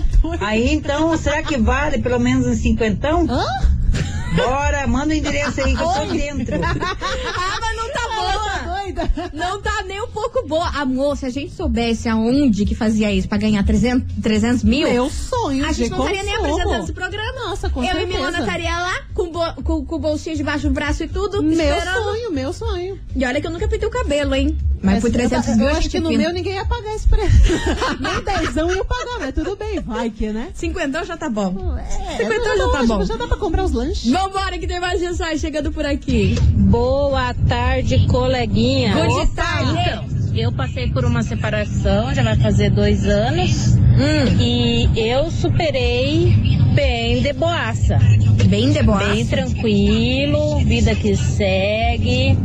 Aí 0.40 0.72
então, 0.72 1.16
será 1.16 1.42
que 1.42 1.56
vale 1.56 1.98
pelo 1.98 2.20
menos 2.20 2.46
uns 2.46 2.58
cinquentão? 2.58 3.26
Hã? 3.28 3.44
Bora, 4.36 4.86
manda 4.86 5.14
o 5.14 5.16
endereço 5.16 5.60
aí 5.62 5.74
que 5.74 5.82
eu 5.82 5.88
tô 5.88 6.04
dentro. 6.12 6.56
Ah, 7.38 7.58
mas 7.60 7.76
não 7.76 7.85
Não 9.32 9.60
tá 9.60 9.82
nem 9.86 10.00
um 10.02 10.08
pouco 10.08 10.46
boa. 10.46 10.66
Amor, 10.68 11.16
se 11.16 11.26
a 11.26 11.30
gente 11.30 11.52
soubesse 11.54 12.08
aonde 12.08 12.64
que 12.64 12.74
fazia 12.74 13.12
isso 13.12 13.28
pra 13.28 13.38
ganhar 13.38 13.64
300, 13.64 14.14
300 14.22 14.64
mil, 14.64 14.88
Meu 14.88 15.10
sonho 15.10 15.64
a 15.66 15.72
gente 15.72 15.90
não 15.90 15.98
estaria 16.00 16.22
nem 16.22 16.34
apresentando 16.36 16.82
esse 16.84 16.92
programa. 16.92 17.32
Nossa, 17.46 17.68
com 17.70 17.80
Eu 17.82 17.86
certeza. 17.92 18.10
e 18.10 18.14
Milona 18.16 18.38
estaria 18.40 18.78
lá 18.80 18.94
com, 19.14 19.30
bo- 19.30 19.54
com, 19.62 19.84
com 19.84 19.94
o 19.96 19.98
bolsinho 19.98 20.36
debaixo 20.36 20.68
do 20.68 20.72
braço 20.74 21.04
e 21.04 21.08
tudo, 21.08 21.42
Meu 21.42 21.52
esperando. 21.52 22.02
sonho, 22.04 22.32
meu 22.32 22.52
sonho. 22.52 22.98
E 23.14 23.24
olha 23.24 23.40
que 23.40 23.46
eu 23.46 23.50
nunca 23.50 23.68
pintei 23.68 23.86
o 23.88 23.90
cabelo, 23.90 24.34
hein? 24.34 24.56
Mas 24.82 25.00
por 25.00 25.10
300 25.10 25.48
eu, 25.48 25.56
mil 25.56 25.68
eu 25.68 25.76
acho 25.76 25.88
que 25.88 26.00
no 26.00 26.10
meu 26.12 26.32
ninguém 26.32 26.54
ia 26.54 26.64
pagar 26.64 26.94
esse 26.94 27.08
preço. 27.08 27.52
Nem 28.00 28.22
dezão 28.22 28.70
ia 28.70 28.84
pagar, 28.84 29.18
mas 29.20 29.34
tudo 29.34 29.56
bem, 29.56 29.80
vai 29.80 30.10
que, 30.10 30.28
né? 30.30 30.48
50 30.54 31.04
já 31.04 31.16
tá 31.16 31.28
bom. 31.28 31.76
É, 31.78 32.16
50 32.16 32.56
já 32.56 32.68
tá 32.70 32.84
bom. 32.86 33.04
Já 33.04 33.16
dá 33.16 33.26
pra 33.26 33.36
comprar 33.36 33.64
os 33.64 33.72
lanches. 33.72 34.10
Vambora 34.10 34.58
que 34.58 34.66
tem 34.66 34.80
mais 34.80 35.00
mensagem 35.00 35.38
chegando 35.38 35.72
por 35.72 35.84
aqui. 35.84 36.36
Boa 36.52 37.34
tarde, 37.48 38.06
coleguinha. 38.06 38.94
Good 38.94 39.32
tarde. 39.32 39.70
Então, 39.72 40.16
eu 40.36 40.52
passei 40.52 40.90
por 40.90 41.04
uma 41.04 41.22
separação, 41.22 42.14
já 42.14 42.22
vai 42.22 42.36
fazer 42.36 42.70
dois 42.70 43.06
anos, 43.06 43.74
Hum, 43.96 44.38
e 44.38 44.90
eu 44.94 45.30
superei 45.30 46.55
bem 46.76 47.22
de 47.22 47.32
boaça. 47.32 47.98
bem 48.48 48.70
de 48.70 48.82
boa. 48.82 48.98
Bem 48.98 49.26
tranquilo, 49.26 50.58
vida 50.58 50.94
que 50.94 51.16
segue. 51.16 52.38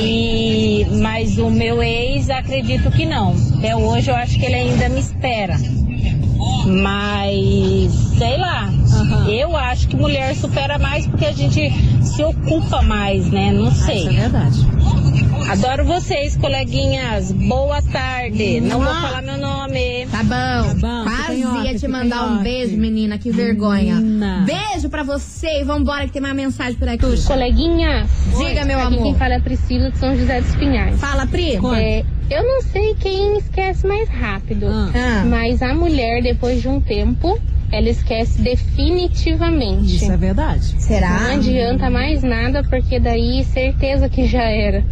E 0.00 0.86
mas 1.00 1.38
o 1.38 1.50
meu 1.50 1.82
ex 1.82 2.28
acredito 2.28 2.90
que 2.90 3.06
não. 3.06 3.34
Até 3.56 3.74
hoje 3.74 4.10
eu 4.10 4.14
acho 4.14 4.38
que 4.38 4.44
ele 4.44 4.54
ainda 4.54 4.88
me 4.90 5.00
espera. 5.00 5.56
Mas 6.66 7.92
sei 8.18 8.36
lá. 8.36 8.68
Aham. 8.92 9.28
Eu 9.28 9.56
acho 9.56 9.88
que 9.88 9.96
mulher 9.96 10.36
supera 10.36 10.78
mais 10.78 11.06
porque 11.06 11.24
a 11.24 11.32
gente 11.32 11.72
se 12.02 12.22
ocupa 12.22 12.82
mais, 12.82 13.30
né? 13.30 13.50
Não 13.52 13.72
sei. 13.72 14.00
Isso 14.00 14.08
é 14.10 14.12
verdade. 14.12 14.66
Adoro 15.50 15.84
vocês, 15.84 16.36
coleguinhas. 16.36 17.32
Boa 17.32 17.80
tarde. 17.82 18.60
Não 18.60 18.80
vou 18.80 18.92
Mua. 18.92 19.02
falar 19.02 19.22
meu 19.22 19.38
nome. 19.38 20.06
Tá 20.10 20.22
bom. 20.22 20.74
bom, 20.78 21.01
Quase 21.26 21.40
ia 21.68 21.78
te 21.78 21.88
mandar 21.88 22.26
um 22.26 22.42
beijo, 22.42 22.76
menina. 22.76 23.18
Que 23.18 23.30
vergonha. 23.30 23.96
Menina. 23.96 24.44
Beijo 24.46 24.88
pra 24.88 25.02
você 25.02 25.60
e 25.60 25.64
vambora 25.64 26.06
que 26.06 26.12
tem 26.12 26.22
mais 26.22 26.34
mensagem 26.34 26.74
por 26.74 26.88
aqui. 26.88 27.22
Coleguinha, 27.26 28.06
Diga, 28.36 28.64
meu 28.64 28.78
aqui 28.78 28.94
amor. 28.94 29.02
quem 29.04 29.14
fala 29.14 29.34
é 29.34 29.36
a 29.36 29.40
Priscila 29.40 29.90
de 29.90 29.98
São 29.98 30.16
José 30.16 30.40
dos 30.40 30.54
Pinhais. 30.56 30.98
Fala, 31.00 31.26
Pri. 31.26 31.56
É, 31.76 32.04
eu 32.30 32.42
não 32.42 32.62
sei 32.62 32.94
quem 33.00 33.36
esquece 33.38 33.86
mais 33.86 34.08
rápido, 34.08 34.66
Ah. 34.68 34.90
Ah. 34.94 35.24
mas 35.26 35.62
a 35.62 35.74
mulher, 35.74 36.22
depois 36.22 36.60
de 36.62 36.68
um 36.68 36.80
tempo, 36.80 37.38
ela 37.70 37.88
esquece 37.88 38.40
definitivamente. 38.42 39.96
Isso 39.96 40.10
é 40.12 40.16
verdade. 40.16 40.74
Será? 40.78 41.18
Não 41.20 41.34
adianta 41.36 41.90
mais 41.90 42.22
nada, 42.22 42.62
porque 42.64 42.98
daí 43.00 43.44
certeza 43.44 44.08
que 44.08 44.26
já 44.26 44.42
era. 44.44 44.84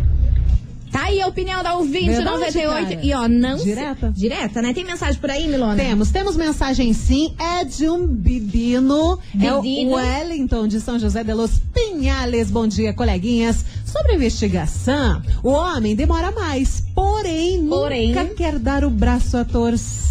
Aí 1.11 1.21
a 1.21 1.27
opinião 1.27 1.61
da 1.63 1.75
ouvinte 1.77 2.07
Verdade, 2.07 2.25
98. 2.31 2.89
cara. 2.89 3.01
E 3.05 3.13
ó, 3.15 3.27
não. 3.29 3.59
se- 3.59 3.65
Direta. 3.65 4.13
Direta, 4.15 4.63
né? 4.63 4.73
Tem 4.73 4.85
mensagem 4.85 5.21
por 5.21 5.29
aí, 5.29 5.49
Milona? 5.49 5.75
Temos, 5.77 6.11
temos 6.11 6.37
mensagem 6.37 6.93
sim, 6.93 7.35
é 7.39 7.65
de 7.65 7.89
um 7.89 8.07
bibino, 8.07 9.19
é 9.41 9.53
o. 9.53 9.61
Wellington 9.95 10.69
de 10.69 10.81
São 10.81 10.99
José 10.99 11.25
de 11.25 11.35
los 11.35 11.61
Pinhales. 11.75 12.51
Bom 12.51 12.67
dia, 12.67 12.93
coleguinhas. 12.93 13.65
Sobre 13.85 14.13
a 14.13 14.15
investigação, 14.15 15.21
o 15.43 15.49
homem 15.51 15.97
demora 15.97 16.31
mais, 16.31 16.85
porém, 17.01 17.67
Porém. 17.67 18.09
nunca 18.09 18.27
quer 18.27 18.59
dar 18.59 18.85
o 18.85 18.91
braço 18.91 19.39
a 19.39 19.45
torcer. 19.45 20.11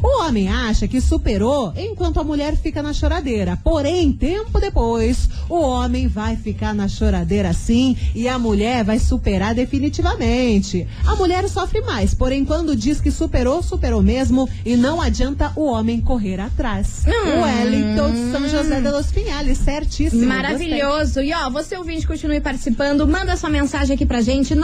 O 0.00 0.22
homem 0.22 0.48
acha 0.48 0.86
que 0.86 1.00
superou 1.00 1.72
enquanto 1.76 2.20
a 2.20 2.24
mulher 2.24 2.56
fica 2.56 2.80
na 2.80 2.92
choradeira. 2.92 3.58
Porém, 3.64 4.12
tempo 4.12 4.60
depois, 4.60 5.28
o 5.48 5.56
homem 5.56 6.06
vai 6.06 6.36
ficar 6.36 6.72
na 6.72 6.86
choradeira 6.86 7.52
sim 7.52 7.96
e 8.14 8.28
a 8.28 8.38
mulher 8.38 8.84
vai 8.84 9.00
superar 9.00 9.56
definitivamente. 9.56 10.86
A 11.04 11.16
mulher 11.16 11.48
sofre 11.48 11.80
mais, 11.80 12.14
porém, 12.14 12.44
quando 12.44 12.76
diz 12.76 13.00
que 13.00 13.10
superou, 13.10 13.60
superou 13.60 14.00
mesmo 14.02 14.48
e 14.64 14.76
não 14.76 15.00
adianta 15.00 15.52
o 15.56 15.64
homem 15.64 16.00
correr 16.00 16.38
atrás. 16.38 17.02
Hum. 17.04 17.10
O 17.10 17.42
Wellington 17.42 18.12
de 18.12 18.30
São 18.30 18.48
José 18.48 18.80
de 18.80 18.90
los 18.90 19.10
Pinhales, 19.10 19.58
certíssimo. 19.58 20.26
Maravilhoso. 20.26 21.20
E 21.20 21.32
ó, 21.32 21.50
você 21.50 21.76
ouvinte, 21.76 22.06
continue 22.06 22.40
participando. 22.40 23.04
Manda 23.04 23.36
sua 23.36 23.50
mensagem 23.50 23.96
aqui 23.96 24.06
pra 24.06 24.20
gente, 24.20 24.54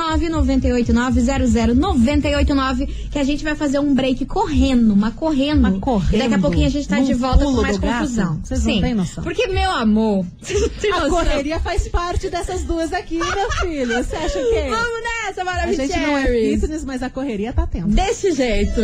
998900989, 1.24 2.88
que 3.10 3.18
a 3.18 3.24
gente 3.24 3.42
vai 3.44 3.54
fazer 3.54 3.78
um 3.78 3.94
break 3.94 4.24
correndo, 4.26 4.92
uma 4.92 5.10
correndo. 5.10 5.58
Uma 5.58 5.80
correndo. 5.80 6.14
E 6.14 6.18
daqui 6.18 6.34
a 6.34 6.38
pouquinho 6.38 6.66
a 6.66 6.70
gente 6.70 6.88
tá 6.88 7.00
de 7.00 7.14
volta 7.14 7.44
com 7.44 7.52
mais 7.52 7.78
confusão. 7.78 8.40
Vocês 8.42 8.64
não 8.64 8.74
Sim. 8.74 8.80
têm 8.80 8.94
noção. 8.94 9.24
Porque, 9.24 9.46
meu 9.48 9.70
amor, 9.70 10.24
não 10.84 10.98
A 11.06 11.08
correria 11.08 11.60
faz 11.60 11.88
parte 11.88 12.28
dessas 12.28 12.64
duas 12.64 12.92
aqui, 12.92 13.18
meu 13.18 13.50
filho. 13.52 14.02
Você 14.04 14.16
acha 14.16 14.38
que 14.38 14.54
é? 14.54 14.70
Vamos 14.70 15.02
nessa, 15.02 15.42
A 15.42 15.44
maravilhosa. 15.44 15.86
gente 15.86 16.00
não 16.00 16.16
é 16.18 16.26
fitness, 16.26 16.84
mas 16.84 17.02
a 17.02 17.10
correria 17.10 17.52
tá 17.52 17.66
tendo. 17.66 17.88
Desse 17.88 18.32
jeito. 18.32 18.80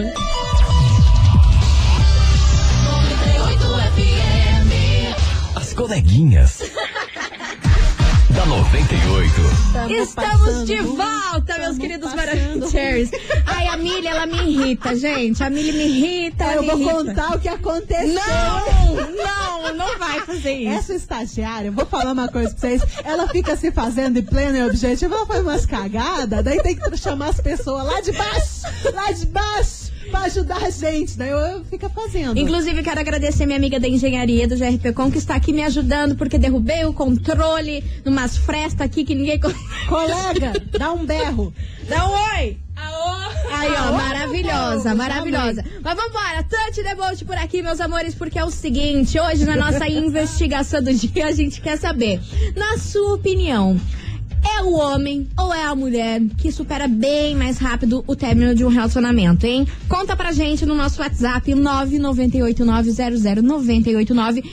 As 5.55 5.73
coleguinhas. 5.73 6.63
Da 8.41 8.47
98. 8.47 10.03
Estamos 10.03 10.65
de 10.65 10.77
volta, 10.81 11.59
meus 11.59 11.77
queridos. 11.77 12.15
Maravicheries. 12.15 13.11
Ai, 13.47 13.67
a 13.67 13.77
Milha, 13.77 14.09
ela 14.11 14.25
me 14.27 14.39
irrita, 14.39 14.97
gente. 14.97 15.43
A 15.45 15.51
Milha 15.51 15.73
me 15.75 15.85
irrita. 15.87 16.45
ela 16.45 16.55
Eu 16.55 16.63
me 16.63 16.69
vou 16.85 17.01
irrita. 17.03 17.15
contar 17.23 17.37
o 17.37 17.41
que 17.41 17.49
aconteceu. 17.49 18.15
Não, 18.15 19.13
não, 19.13 19.75
não 19.75 19.99
vai 19.99 20.21
fazer 20.21 20.53
isso. 20.55 20.73
Essa 20.79 20.95
estagiária, 20.95 21.69
eu 21.69 21.73
vou 21.73 21.85
falar 21.85 22.13
uma 22.13 22.29
coisa 22.29 22.49
pra 22.51 22.59
vocês. 22.61 22.83
Ela 23.05 23.29
fica 23.29 23.55
se 23.57 23.71
fazendo 23.71 24.15
de 24.15 24.23
pleno 24.23 24.57
e 24.57 24.65
objetivo, 24.65 25.15
ela 25.15 25.27
faz 25.27 25.41
umas 25.43 25.67
cagadas, 25.67 26.43
daí 26.43 26.63
tem 26.63 26.77
que 26.77 26.97
chamar 26.97 27.29
as 27.29 27.41
pessoas 27.41 27.85
lá 27.85 28.01
de 28.01 28.13
baixo, 28.13 28.63
lá 28.95 29.13
de 29.13 29.27
baixo, 29.27 29.90
pra 30.11 30.21
ajudar 30.21 30.63
a 30.63 30.71
gente. 30.71 31.17
Daí 31.17 31.31
eu, 31.31 31.39
eu 31.39 31.65
fico 31.65 31.89
fazendo. 31.89 32.39
Inclusive, 32.39 32.83
quero 32.83 33.01
agradecer 33.01 33.47
minha 33.47 33.59
amiga 33.59 33.79
da 33.79 33.89
engenharia 33.89 34.47
do 34.47 34.57
GRP 34.57 34.93
Com, 34.93 35.11
que 35.11 35.19
está 35.19 35.35
aqui 35.37 35.53
me 35.53 35.63
ajudando, 35.63 36.17
porque 36.17 36.39
derrubei 36.39 36.85
o 36.85 36.93
controle 36.93 37.83
numas 38.05 38.37
frestas 38.37 38.83
aqui 38.83 39.05
que 39.05 39.15
ninguém. 39.15 39.41
Colega, 39.89 40.53
dá 40.79 40.93
um 40.93 41.07
berro. 41.07 41.53
Dá 41.89 42.09
um 42.09 42.13
oi! 42.13 42.59
Aí, 43.53 43.69
ó, 43.73 43.93
maravilhosa, 43.93 44.95
maravilhosa. 44.95 45.65
Mas 45.83 45.97
vambora, 45.97 46.43
Tante 46.49 46.83
Debolt 46.83 47.25
por 47.25 47.37
aqui, 47.37 47.63
meus 47.63 47.81
amores, 47.81 48.15
porque 48.15 48.39
é 48.39 48.45
o 48.45 48.51
seguinte, 48.51 49.19
hoje 49.21 49.45
na 49.45 49.57
nossa 49.57 49.87
investigação 49.91 50.83
do 50.83 50.93
dia 50.95 51.27
a 51.27 51.33
gente 51.33 51.61
quer 51.61 51.77
saber, 51.77 52.21
na 52.57 52.79
sua 52.79 53.15
opinião, 53.15 53.79
é 54.45 54.63
o 54.63 54.73
homem 54.73 55.29
ou 55.39 55.53
é 55.53 55.65
a 55.65 55.75
mulher 55.75 56.23
que 56.39 56.51
supera 56.53 56.89
bem 56.89 57.35
mais 57.35 57.59
rápido 57.59 58.03
o 58.07 58.17
término 58.17 58.55
de 58.55 58.65
um 58.65 58.69
relacionamento, 58.69 59.47
hein? 59.47 59.67
Conta 59.89 60.17
pra 60.17 60.33
gente 60.33 60.65
no 60.67 60.75
nosso 60.75 61.01
WhatsApp 61.01 61.51
998900989. 61.53 64.45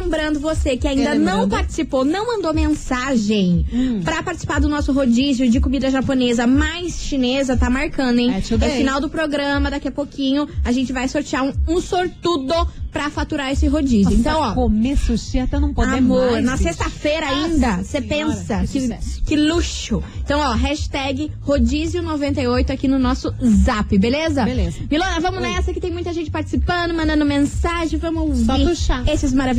Lembrando 0.00 0.38
você 0.38 0.76
que 0.76 0.86
ainda 0.86 1.14
não 1.14 1.48
participou, 1.48 2.04
não 2.04 2.26
mandou 2.26 2.52
mensagem 2.52 3.64
Hum. 3.72 4.00
pra 4.04 4.22
participar 4.22 4.60
do 4.60 4.68
nosso 4.68 4.92
rodízio 4.92 5.48
de 5.50 5.58
comida 5.60 5.90
japonesa 5.90 6.46
mais 6.46 6.98
chinesa, 7.00 7.56
tá 7.56 7.70
marcando, 7.70 8.18
hein? 8.18 8.30
É. 8.34 8.38
É 8.66 8.70
final 8.76 9.00
do 9.00 9.08
programa, 9.08 9.70
daqui 9.70 9.88
a 9.88 9.92
pouquinho 9.92 10.46
a 10.64 10.70
gente 10.72 10.92
vai 10.92 11.08
sortear 11.08 11.44
um, 11.44 11.52
um 11.68 11.80
sortudo 11.80 12.52
pra 12.92 13.10
faturar 13.10 13.50
esse 13.52 13.66
rodízio. 13.66 14.12
então, 14.14 14.40
ó. 14.40 14.54
comer 14.54 14.96
sushi 14.96 15.38
até 15.38 15.58
não 15.60 15.74
poder 15.74 15.96
Amor, 15.98 16.32
mais. 16.32 16.44
na 16.44 16.56
sexta-feira 16.56 17.26
Nossa 17.26 17.44
ainda, 17.44 17.76
você 17.82 18.00
pensa, 18.00 18.64
que 18.70 18.88
que, 18.88 19.20
que 19.26 19.36
luxo. 19.36 20.02
Então, 20.24 20.40
ó, 20.40 20.52
hashtag 20.52 21.30
rodízio98 21.46 22.70
aqui 22.70 22.88
no 22.88 22.98
nosso 22.98 23.34
zap, 23.64 23.96
beleza? 23.98 24.44
Beleza. 24.44 24.78
Milona, 24.90 25.20
vamos 25.20 25.42
nessa 25.42 25.72
que 25.72 25.80
tem 25.80 25.90
muita 25.92 26.12
gente 26.12 26.30
participando, 26.30 26.94
mandando 26.94 27.24
mensagem, 27.24 27.98
vamos 27.98 28.38
Só 28.46 28.52
ouvir 28.52 28.66
puxar. 28.68 29.06
esses 29.08 29.32
maravilhosos. 29.32 29.56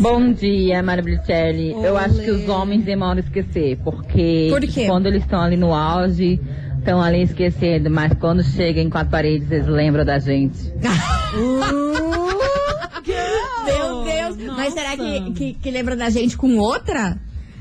Bom 0.00 0.32
dia, 0.32 0.82
Maravilhelli. 0.82 1.72
Eu 1.72 1.94
Olê. 1.94 2.04
acho 2.04 2.20
que 2.20 2.30
os 2.30 2.48
homens 2.48 2.84
demoram 2.84 3.16
a 3.18 3.20
esquecer, 3.20 3.78
porque 3.84 4.48
Por 4.50 4.60
quê? 4.60 4.86
quando 4.86 5.06
eles 5.06 5.22
estão 5.22 5.40
ali 5.40 5.56
no 5.56 5.74
auge, 5.74 6.40
estão 6.78 7.00
ali 7.02 7.22
esquecendo, 7.22 7.90
mas 7.90 8.12
quando 8.14 8.42
chegam 8.42 8.82
em 8.82 8.90
quatro 8.90 9.10
paredes, 9.10 9.50
eles 9.50 9.66
lembram 9.66 10.04
da 10.04 10.18
gente. 10.18 10.72
Meu 13.64 14.04
Deus, 14.04 14.56
mas 14.56 14.72
será 14.72 14.96
que, 14.96 15.32
que, 15.32 15.54
que 15.54 15.70
lembra 15.70 15.96
da 15.96 16.10
gente 16.10 16.36
com 16.36 16.56
outra? 16.58 17.16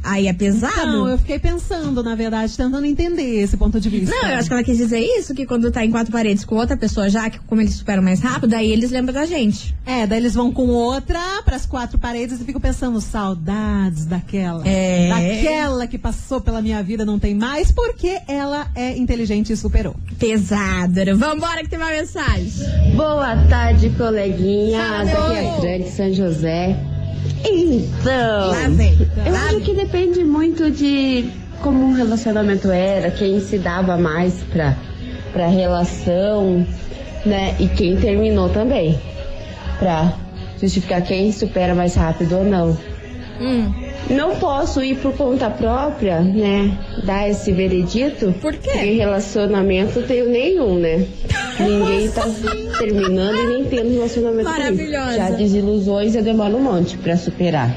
Aí 0.08 0.28
é 0.28 0.34
pesado? 0.34 0.88
Não, 0.88 1.10
eu 1.10 1.18
fiquei 1.18 1.38
pensando, 1.38 2.02
na 2.02 2.16
verdade, 2.16 2.56
tentando 2.56 2.86
entender 2.86 3.42
esse 3.42 3.58
ponto 3.58 3.78
de 3.78 3.90
vista. 3.90 4.16
Não, 4.16 4.30
eu 4.30 4.38
acho 4.38 4.48
que 4.48 4.54
ela 4.54 4.64
quis 4.64 4.78
dizer 4.78 5.00
isso, 5.00 5.36
que 5.36 5.46
quando 5.46 5.70
tá 5.70 5.84
em 5.84 5.92
quatro 5.92 6.14
paredes 6.14 6.46
com 6.46 6.56
outra 6.56 6.78
pessoa 6.78 7.10
já, 7.10 7.30
que 7.30 7.40
como 7.40 7.60
eles 7.60 7.76
superam 7.76 8.02
mais 8.02 8.22
rápido, 8.22 8.54
aí 8.54 8.72
eles 8.72 8.90
lembram 8.90 9.14
da 9.14 9.26
gente. 9.26 9.76
É, 9.86 10.08
daí 10.08 10.20
eles 10.20 10.34
vão 10.34 10.50
com 10.52 10.68
outra 10.68 11.20
pras 11.44 11.66
quatro 11.66 11.98
paredes 11.98 12.40
e 12.40 12.46
ficam 12.46 12.62
pensando, 12.62 13.02
saudades 13.02 14.06
daquela. 14.06 14.66
É. 14.66 15.10
Daquela 15.10 15.88
que 15.88 15.98
passou 15.98 16.40
pela 16.40 16.62
minha 16.62 16.82
vida, 16.82 17.04
não 17.04 17.20
tem 17.20 17.36
mais, 17.36 17.70
porque 17.70 18.18
ela 18.30 18.72
é 18.76 18.98
inteligente 18.98 19.52
e 19.52 19.58
superou. 19.58 19.96
Pesado. 20.18 21.18
Vambora 21.18 21.64
que 21.64 21.70
tem 21.70 21.78
uma 21.78 21.92
mensagem. 21.92 22.50
Boa 22.96 23.36
tarde, 23.50 23.90
coleguinhas. 23.98 25.10
Aqui 25.10 25.36
é 25.36 25.50
a 25.50 25.60
Grande 25.60 25.90
São 25.90 26.14
José. 26.14 26.97
Então, 27.44 28.50
Lá 28.52 28.68
vem. 28.70 28.98
eu 29.26 29.34
Lá 29.34 29.46
acho 29.48 29.60
que 29.62 29.74
depende 29.74 30.24
muito 30.24 30.70
de 30.72 31.30
como 31.62 31.92
o 31.92 31.94
relacionamento 31.96 32.70
era, 32.70 33.10
quem 33.12 33.40
se 33.40 33.58
dava 33.58 33.98
mais 33.98 34.36
pra, 34.52 34.76
pra 35.34 35.48
relação, 35.48 36.66
né? 37.26 37.56
E 37.60 37.68
quem 37.68 37.98
terminou 37.98 38.50
também. 38.50 39.00
Pra 39.80 40.14
justificar 40.62 41.02
quem 41.02 41.32
supera 41.32 41.74
mais 41.76 41.96
rápido 41.96 42.38
ou 42.38 42.44
não. 42.44 42.78
Hum, 43.40 43.72
Não 44.10 44.36
posso 44.38 44.82
ir 44.84 44.98
por 44.98 45.16
conta 45.16 45.50
própria, 45.50 46.22
né? 46.22 46.78
Dar 47.04 47.30
esse 47.30 47.52
veredito. 47.52 48.34
Por 48.42 48.54
quê? 48.54 48.70
Porque 48.70 48.92
relacionamento 48.92 50.02
tenho 50.04 50.30
nenhum, 50.30 50.80
né? 50.80 51.06
Ninguém 51.60 52.10
tá 52.12 52.24
terminando 52.78 53.38
e 53.38 53.48
nem 53.48 53.66
tendo 53.66 53.94
relacionamento. 53.94 54.50
Maravilhosa. 54.50 55.14
Já 55.14 55.30
desilusões 55.32 56.16
eu 56.16 56.24
demoro 56.24 56.58
um 56.58 56.62
monte 56.62 56.98
pra 56.98 57.18
superar. 57.18 57.74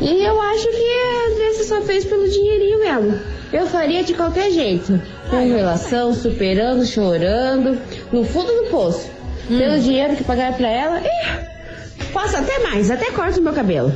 E 0.00 0.24
eu 0.24 0.40
acho 0.40 0.68
que 0.68 1.30
às 1.30 1.38
vezes 1.38 1.66
só 1.66 1.80
fez 1.82 2.04
pelo 2.04 2.28
dinheirinho 2.28 2.80
mesmo. 2.80 3.18
Eu 3.52 3.66
faria 3.66 4.02
de 4.02 4.14
qualquer 4.14 4.50
jeito. 4.50 5.00
Com 5.28 5.36
relação, 5.36 6.14
superando, 6.14 6.86
chorando, 6.86 7.78
no 8.12 8.24
fundo 8.24 8.52
do 8.52 8.70
poço. 8.70 9.10
Pelo 9.48 9.80
dinheiro 9.80 10.16
que 10.16 10.22
pagar 10.24 10.56
pra 10.56 10.68
ela, 10.68 11.00
ih, 11.00 11.59
Faço 12.12 12.36
até 12.36 12.58
mais, 12.60 12.90
até 12.90 13.10
corto 13.12 13.38
o 13.38 13.42
meu 13.42 13.52
cabelo. 13.52 13.92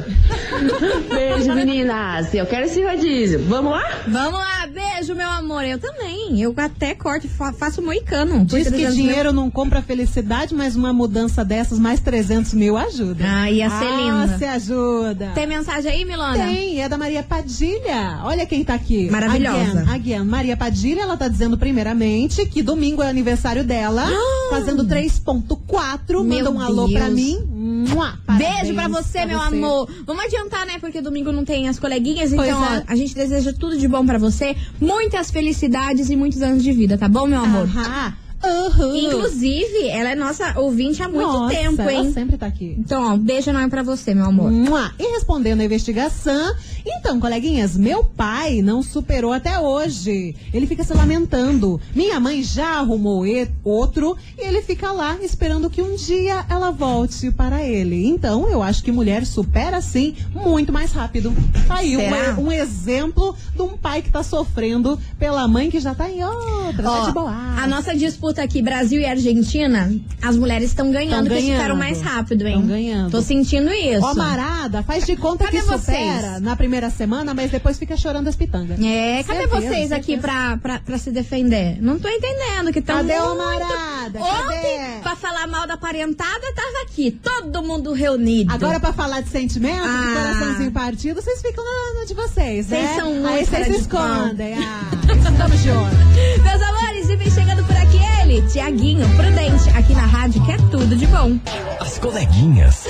Beijo, 1.12 1.52
meninas. 1.54 2.32
Eu 2.32 2.46
quero 2.46 2.66
esse 2.66 2.82
rodízio. 2.84 3.44
Vamos 3.48 3.72
lá? 3.72 3.82
Vamos 4.06 4.38
lá, 4.38 4.66
beijo, 4.72 5.14
meu 5.14 5.28
amor. 5.28 5.64
Eu 5.64 5.78
também. 5.78 6.40
Eu 6.40 6.54
até 6.56 6.94
corto, 6.94 7.28
fa- 7.28 7.52
faço 7.52 7.82
moicano. 7.82 8.44
Diz 8.44 8.64
que 8.64 8.70
300 8.70 8.96
mil. 8.96 9.06
dinheiro 9.06 9.32
não 9.32 9.50
compra 9.50 9.82
felicidade, 9.82 10.54
mas 10.54 10.76
uma 10.76 10.92
mudança 10.92 11.44
dessas, 11.44 11.78
mais 11.78 12.00
300 12.00 12.54
mil 12.54 12.76
ajuda. 12.76 13.24
Ah, 13.26 13.50
ia 13.50 13.68
ser 13.68 13.84
ah, 13.86 13.96
linda. 14.26 14.38
se 14.38 14.44
ajuda. 14.44 15.32
Tem 15.34 15.46
mensagem 15.46 15.90
aí, 15.90 16.04
Milona? 16.04 16.34
Tem, 16.46 16.80
é 16.82 16.88
da 16.88 16.96
Maria 16.96 17.22
Padilha. 17.22 18.20
Olha 18.22 18.46
quem 18.46 18.64
tá 18.64 18.74
aqui. 18.74 19.10
Maravilhosa. 19.10 19.80
Again, 19.82 19.94
again. 20.14 20.24
Maria 20.24 20.56
Padilha, 20.56 21.02
ela 21.02 21.16
tá 21.16 21.26
dizendo 21.28 21.58
primeiramente 21.58 22.46
que 22.46 22.62
domingo 22.62 23.02
é 23.02 23.08
aniversário 23.08 23.64
dela, 23.64 24.06
fazendo 24.50 24.84
3.4. 24.84 26.22
Meu 26.22 26.24
Manda 26.24 26.50
um 26.50 26.60
alô 26.60 26.86
Deus. 26.86 26.98
pra 26.98 27.10
mim. 27.10 27.38
Mua, 27.88 28.18
Beijo 28.36 28.74
pra 28.74 28.88
você, 28.88 29.24
meu 29.26 29.38
você. 29.38 29.54
amor. 29.54 29.88
Vamos 30.06 30.24
adiantar, 30.24 30.66
né? 30.66 30.78
Porque 30.80 31.00
domingo 31.00 31.32
não 31.32 31.44
tem 31.44 31.68
as 31.68 31.78
coleguinhas. 31.78 32.32
Pois 32.34 32.48
então, 32.48 32.64
é. 32.64 32.78
ó, 32.78 32.82
a 32.86 32.96
gente 32.96 33.14
deseja 33.14 33.52
tudo 33.52 33.76
de 33.76 33.86
bom 33.88 34.04
pra 34.04 34.18
você. 34.18 34.56
Muitas 34.80 35.30
felicidades 35.30 36.10
e 36.10 36.16
muitos 36.16 36.42
anos 36.42 36.62
de 36.62 36.72
vida, 36.72 36.96
tá 36.98 37.08
bom, 37.08 37.26
meu 37.26 37.40
amor? 37.40 37.68
Ahá. 37.76 38.14
Uhum. 38.44 38.96
Inclusive, 38.96 39.88
ela 39.88 40.10
é 40.10 40.14
nossa 40.14 40.58
ouvinte 40.58 41.02
há 41.02 41.08
muito 41.08 41.26
Nossa, 41.26 41.54
tempo, 41.54 41.82
ela 41.82 41.92
hein? 41.92 42.12
sempre 42.12 42.36
tá 42.36 42.46
aqui. 42.46 42.74
Então, 42.78 43.12
ó, 43.12 43.16
beijo 43.16 43.50
enorme 43.50 43.70
pra 43.70 43.82
você, 43.82 44.14
meu 44.14 44.26
amor. 44.26 44.50
Mua. 44.50 44.92
E 44.98 45.12
respondendo 45.12 45.60
a 45.60 45.64
investigação, 45.64 46.54
então, 46.86 47.18
coleguinhas, 47.18 47.76
meu 47.76 48.04
pai 48.04 48.60
não 48.60 48.82
superou 48.82 49.32
até 49.32 49.58
hoje. 49.58 50.36
Ele 50.52 50.66
fica 50.66 50.84
se 50.84 50.92
lamentando. 50.92 51.80
Minha 51.94 52.20
mãe 52.20 52.42
já 52.42 52.78
arrumou 52.78 53.24
outro 53.64 54.16
e 54.38 54.46
ele 54.46 54.60
fica 54.60 54.92
lá 54.92 55.16
esperando 55.22 55.70
que 55.70 55.80
um 55.80 55.96
dia 55.96 56.44
ela 56.48 56.70
volte 56.70 57.30
para 57.30 57.62
ele. 57.62 58.06
Então, 58.06 58.48
eu 58.48 58.62
acho 58.62 58.82
que 58.82 58.92
mulher 58.92 59.24
supera 59.24 59.80
sim 59.80 60.14
muito 60.32 60.72
mais 60.72 60.92
rápido. 60.92 61.32
Tá 61.66 61.76
aí 61.76 61.96
um, 61.96 62.44
um 62.46 62.52
exemplo 62.52 63.34
de 63.54 63.62
um 63.62 63.76
pai 63.76 64.02
que 64.02 64.10
tá 64.10 64.22
sofrendo 64.22 64.98
pela 65.18 65.46
mãe 65.48 65.70
que 65.70 65.80
já 65.80 65.94
tá 65.94 66.10
em 66.10 66.22
outra, 66.22 66.82
tá 66.82 67.02
Ó, 67.02 67.06
de 67.06 67.12
boa. 67.12 67.30
a 67.30 67.66
nossa 67.66 67.94
disputa 67.94 68.33
aqui, 68.40 68.62
Brasil 68.62 69.00
e 69.00 69.06
Argentina, 69.06 69.92
as 70.22 70.36
mulheres 70.36 70.68
estão 70.70 70.90
ganhando, 70.90 71.28
porque 71.28 71.42
ficaram 71.42 71.76
mais 71.76 72.00
rápido, 72.00 72.46
hein? 72.46 72.54
Tão 72.58 72.66
ganhando. 72.66 73.10
Tô 73.10 73.20
sentindo 73.22 73.72
isso. 73.72 74.04
Ó, 74.04 74.14
Marada, 74.14 74.82
faz 74.82 75.04
de 75.06 75.16
conta 75.16 75.44
Cadê 75.44 75.58
que 75.58 75.62
supera 75.62 75.78
vocês? 76.30 76.40
na 76.42 76.56
primeira 76.56 76.90
semana, 76.90 77.32
mas 77.34 77.50
depois 77.50 77.78
fica 77.78 77.96
chorando 77.96 78.28
as 78.28 78.36
pitangas. 78.36 78.78
É, 78.80 79.22
cadê 79.22 79.40
Certeza, 79.40 79.60
vocês 79.60 79.92
aqui 79.92 80.06
certeza. 80.12 80.20
pra, 80.22 80.56
pra, 80.58 80.78
pra 80.80 80.98
se 80.98 81.10
defender? 81.10 81.78
Não 81.80 81.98
tô 81.98 82.08
entendendo 82.08 82.72
que 82.72 82.80
tão 82.80 82.96
Cadê 82.96 83.14
o 83.18 83.34
muito... 83.34 83.38
Marada? 83.44 84.18
Ontem, 84.20 84.78
Cadê? 84.78 85.00
pra 85.02 85.16
falar 85.16 85.46
mal 85.46 85.66
da 85.66 85.76
parentada, 85.76 86.40
tava 86.54 86.82
aqui, 86.84 87.10
todo 87.10 87.62
mundo 87.62 87.92
reunido. 87.92 88.52
Agora, 88.52 88.78
pra 88.80 88.92
falar 88.92 89.20
de 89.22 89.28
sentimento, 89.30 89.82
Ah. 89.84 90.06
de 90.08 90.14
coraçãozinho 90.14 90.72
partido, 90.72 91.20
vocês 91.22 91.40
ficam 91.40 91.64
na, 91.64 92.00
na 92.00 92.06
de 92.06 92.14
vocês, 92.14 92.68
né? 92.68 92.78
Vocês 92.80 92.96
são 92.96 93.12
muito 93.14 93.26
Aí 93.28 93.44
vocês 93.46 93.66
se 93.66 93.80
escondem. 93.82 94.54
Ah, 94.58 94.90
estamos 95.30 95.62
de 95.62 95.70
olho. 95.70 96.04
Meus 96.44 96.62
amores, 96.62 97.08
e 97.08 97.16
vem 97.16 97.30
chegando 97.30 97.64
por 97.64 97.73
ele, 98.24 98.40
Tiaguinho 98.48 99.06
Prudente, 99.16 99.68
aqui 99.76 99.92
na 99.92 100.06
rádio, 100.06 100.44
que 100.44 100.52
é 100.52 100.56
tudo 100.56 100.96
de 100.96 101.06
bom. 101.06 101.38
As 101.78 101.98
coleguinhas. 101.98 102.86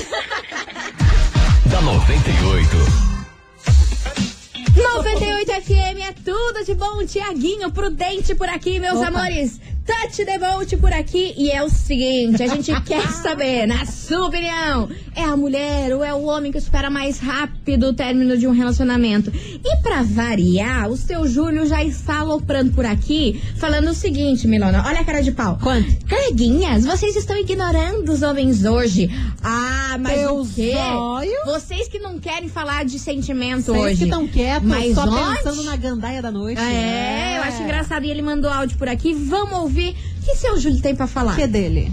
da 1.65 1.81
98. 1.81 2.77
98 4.75 5.51
FM 5.61 5.99
é 6.07 6.13
tudo 6.23 6.63
de 6.63 6.73
bom, 6.73 7.05
Tiaguinho 7.05 7.69
Prudente 7.71 8.33
por 8.33 8.47
aqui, 8.47 8.79
meus 8.79 8.97
Opa. 8.97 9.07
amores. 9.07 9.59
Touch 9.85 10.25
the 10.25 10.39
boat 10.39 10.75
por 10.77 10.91
aqui 10.91 11.35
e 11.37 11.51
é 11.51 11.61
o 11.63 11.69
seguinte, 11.69 12.41
a 12.41 12.47
gente 12.47 12.71
quer 12.81 13.07
saber, 13.11 13.67
na 13.67 13.85
sua 13.85 14.25
opinião, 14.27 14.89
é 15.15 15.21
a 15.21 15.37
mulher 15.37 15.93
ou 15.93 16.03
é 16.03 16.11
o 16.11 16.23
homem 16.23 16.51
que 16.51 16.57
espera 16.57 16.89
mais 16.89 17.19
rápido 17.19 17.87
o 17.89 17.93
término 17.93 18.35
de 18.35 18.47
um 18.47 18.51
relacionamento? 18.51 19.31
E 19.31 19.77
pra 19.83 20.01
variar, 20.01 20.89
o 20.89 20.97
seu 20.97 21.27
Júlio 21.27 21.67
já 21.67 21.83
está 21.83 22.19
aloprando 22.21 22.71
por 22.71 22.83
aqui, 22.83 23.39
falando 23.57 23.89
o 23.89 23.93
seguinte, 23.93 24.47
Milona, 24.47 24.83
olha 24.87 25.01
a 25.01 25.03
cara 25.03 25.21
de 25.21 25.31
pau. 25.31 25.59
Quanto? 25.61 25.87
Coleguinhas, 26.09 26.83
vocês 26.83 27.15
estão 27.15 27.37
ignorando 27.37 28.11
os 28.11 28.23
homens 28.23 28.65
hoje. 28.65 29.07
Ah, 29.43 29.97
mas 29.99 30.19
Teu 30.19 30.39
o 30.41 30.47
quê? 30.47 30.73
zóio? 30.73 31.45
Vocês 31.45 31.87
que 31.87 31.99
não 31.99 32.17
querem 32.17 32.49
falar 32.49 32.85
de 32.85 32.97
sentimento 32.97 33.65
Vocês 33.65 33.83
hoje. 33.83 33.97
que 33.97 34.03
estão 34.05 34.27
quietos, 34.27 34.67
Mas 34.67 34.95
só 34.95 35.03
onde? 35.03 35.37
pensando 35.43 35.63
na 35.63 35.75
gandaia 35.75 36.21
da 36.23 36.31
noite. 36.31 36.59
É, 36.59 37.37
eu 37.37 37.43
acho 37.43 37.61
engraçado. 37.61 38.03
E 38.03 38.09
ele 38.09 38.23
mandou 38.23 38.49
áudio 38.51 38.77
por 38.79 38.87
aqui. 38.89 39.13
Vamos 39.13 39.53
ouvir. 39.59 39.74
O 39.83 40.25
que 40.25 40.35
seu 40.35 40.57
Júlio 40.59 40.81
tem 40.81 40.95
pra 40.95 41.07
falar? 41.07 41.35
Que 41.35 41.43
é 41.43 41.47
dele? 41.47 41.91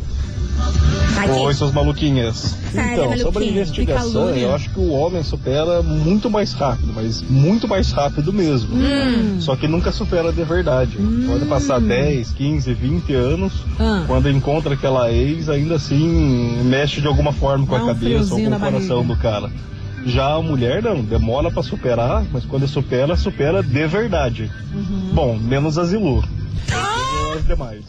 Aqui. 1.18 1.30
Oi, 1.30 1.54
suas 1.54 1.72
maluquinhas. 1.72 2.56
Sério, 2.72 2.92
então, 2.92 3.04
sobre 3.04 3.18
a 3.18 3.24
maluquinha. 3.24 3.50
investigação, 3.50 4.30
eu 4.30 4.54
acho 4.54 4.70
que 4.70 4.78
o 4.80 4.90
homem 4.92 5.22
supera 5.22 5.82
muito 5.82 6.30
mais 6.30 6.52
rápido, 6.52 6.92
mas 6.94 7.20
muito 7.22 7.66
mais 7.68 7.90
rápido 7.92 8.32
mesmo. 8.32 8.74
Hum. 8.76 9.40
Só 9.40 9.56
que 9.56 9.66
nunca 9.68 9.90
supera 9.92 10.32
de 10.32 10.42
verdade. 10.44 10.96
Pode 11.26 11.44
passar 11.46 11.80
10, 11.80 12.30
15, 12.32 12.72
20 12.74 13.12
anos, 13.14 13.52
Ah. 13.78 14.04
quando 14.06 14.30
encontra 14.30 14.74
aquela 14.74 15.10
ex, 15.12 15.48
ainda 15.48 15.74
assim 15.76 16.62
mexe 16.64 17.00
de 17.00 17.06
alguma 17.06 17.32
forma 17.32 17.66
com 17.66 17.72
Dá 17.74 17.80
a 17.80 17.84
um 17.84 17.86
cabeça 17.88 18.34
ou 18.34 18.40
com 18.40 18.46
o 18.48 18.58
coração 18.58 18.96
barriga. 18.98 19.14
do 19.14 19.16
cara. 19.20 19.50
Já 20.06 20.34
a 20.34 20.42
mulher 20.42 20.82
não, 20.82 21.02
demora 21.02 21.50
pra 21.50 21.62
superar, 21.62 22.24
mas 22.32 22.44
quando 22.44 22.66
supera, 22.66 23.16
supera 23.16 23.62
de 23.62 23.86
verdade. 23.86 24.50
Uhum. 24.74 25.10
Bom, 25.12 25.38
menos 25.38 25.78
a 25.78 25.84
Zilu. 25.84 26.24
Ah! 26.72 26.91
E 27.32 27.38
as 27.38 27.46
demais. 27.46 27.84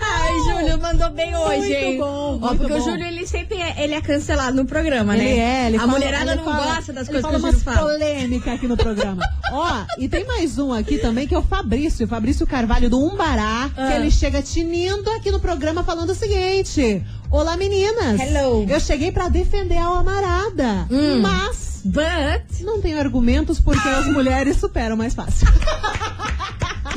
Ai, 0.00 0.34
Júlio 0.40 0.78
mandou 0.80 1.10
bem 1.10 1.34
hoje, 1.36 1.58
Muito 1.58 1.72
hein? 1.72 1.98
bom, 1.98 2.38
Ó, 2.42 2.46
muito 2.48 2.58
porque 2.58 2.72
o 2.74 2.78
bom. 2.78 2.84
Júlio, 2.84 3.04
ele 3.06 3.26
sempre 3.26 3.56
é, 3.60 3.82
ele 3.84 3.94
é 3.94 4.00
cancelado 4.00 4.56
no 4.56 4.64
programa, 4.64 5.16
Ele 5.16 5.24
né? 5.24 5.38
é, 5.38 5.66
ele 5.68 5.76
A 5.76 5.80
fala- 5.80 5.92
mulherada 5.92 6.32
ele 6.32 6.36
não 6.36 6.44
fala- 6.44 6.74
gosta 6.74 6.92
das 6.92 7.08
coisas 7.08 7.24
que 7.24 7.32
fala 7.32 7.36
o 7.38 7.40
Júlio 7.40 7.58
fala. 7.64 7.78
polêmica 7.80 8.52
aqui 8.52 8.68
no 8.68 8.76
programa. 8.76 9.22
Ó, 9.52 9.84
e 9.98 10.08
tem 10.08 10.24
mais 10.26 10.58
um 10.58 10.72
aqui 10.72 10.98
também 10.98 11.26
que 11.26 11.34
é 11.34 11.38
o 11.38 11.42
Fabrício, 11.42 12.06
o 12.06 12.08
Fabrício 12.08 12.46
Carvalho 12.46 12.88
do 12.90 12.98
Umbará, 13.02 13.70
Ah. 13.76 13.88
que 13.88 13.94
ele 13.94 14.10
chega 14.10 14.42
tinindo 14.42 15.08
aqui 15.10 15.30
no 15.30 15.40
programa 15.40 15.82
falando 15.82 16.10
o 16.10 16.14
seguinte: 16.14 17.02
Olá 17.30 17.56
meninas. 17.56 18.20
Hello. 18.20 18.66
Eu 18.68 18.80
cheguei 18.80 19.10
pra 19.12 19.28
defender 19.28 19.76
a 19.78 19.86
amarada, 19.86 20.86
Hum. 20.90 21.20
mas 21.20 21.68
But, 21.84 22.60
não 22.62 22.80
tenho 22.80 22.98
argumentos 22.98 23.60
porque 23.60 23.88
as 23.88 24.06
mulheres 24.06 24.56
superam 24.58 24.96
mais 24.96 25.14
fácil. 25.14 25.46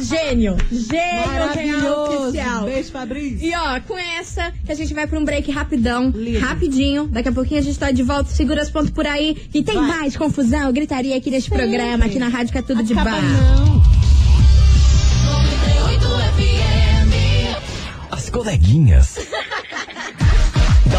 gênio, 0.01 0.57
gênio 0.71 0.89
real 0.91 1.27
Maravilhoso. 1.27 2.27
oficial. 2.29 2.63
Beijo, 2.65 2.91
Fabrício. 2.91 3.47
E 3.47 3.55
ó, 3.55 3.79
com 3.81 3.97
essa 3.97 4.51
que 4.65 4.71
a 4.71 4.75
gente 4.75 4.93
vai 4.93 5.07
pra 5.07 5.19
um 5.19 5.23
break 5.25 5.49
rapidão, 5.51 6.09
Lindo. 6.09 6.39
rapidinho. 6.39 7.07
Daqui 7.07 7.29
a 7.29 7.31
pouquinho 7.31 7.59
a 7.59 7.63
gente 7.63 7.77
tá 7.77 7.91
de 7.91 8.03
volta, 8.03 8.29
segura 8.29 8.61
os 8.63 8.69
pontos 8.69 8.89
por 8.91 9.05
aí. 9.07 9.37
E 9.53 9.63
tem 9.63 9.75
Vai. 9.75 9.87
mais 9.87 10.17
confusão, 10.17 10.71
gritaria 10.73 11.15
aqui 11.15 11.29
neste 11.29 11.49
Sempre. 11.49 11.65
programa, 11.67 12.05
aqui 12.05 12.19
na 12.19 12.27
Rádio 12.27 12.51
que 12.51 12.57
é 12.57 12.61
tudo 12.61 12.83
de 12.83 12.93
Acaba 12.93 13.11
bar. 13.11 13.21
não. 13.21 13.81
As 18.11 18.29
coleguinhas. 18.29 19.15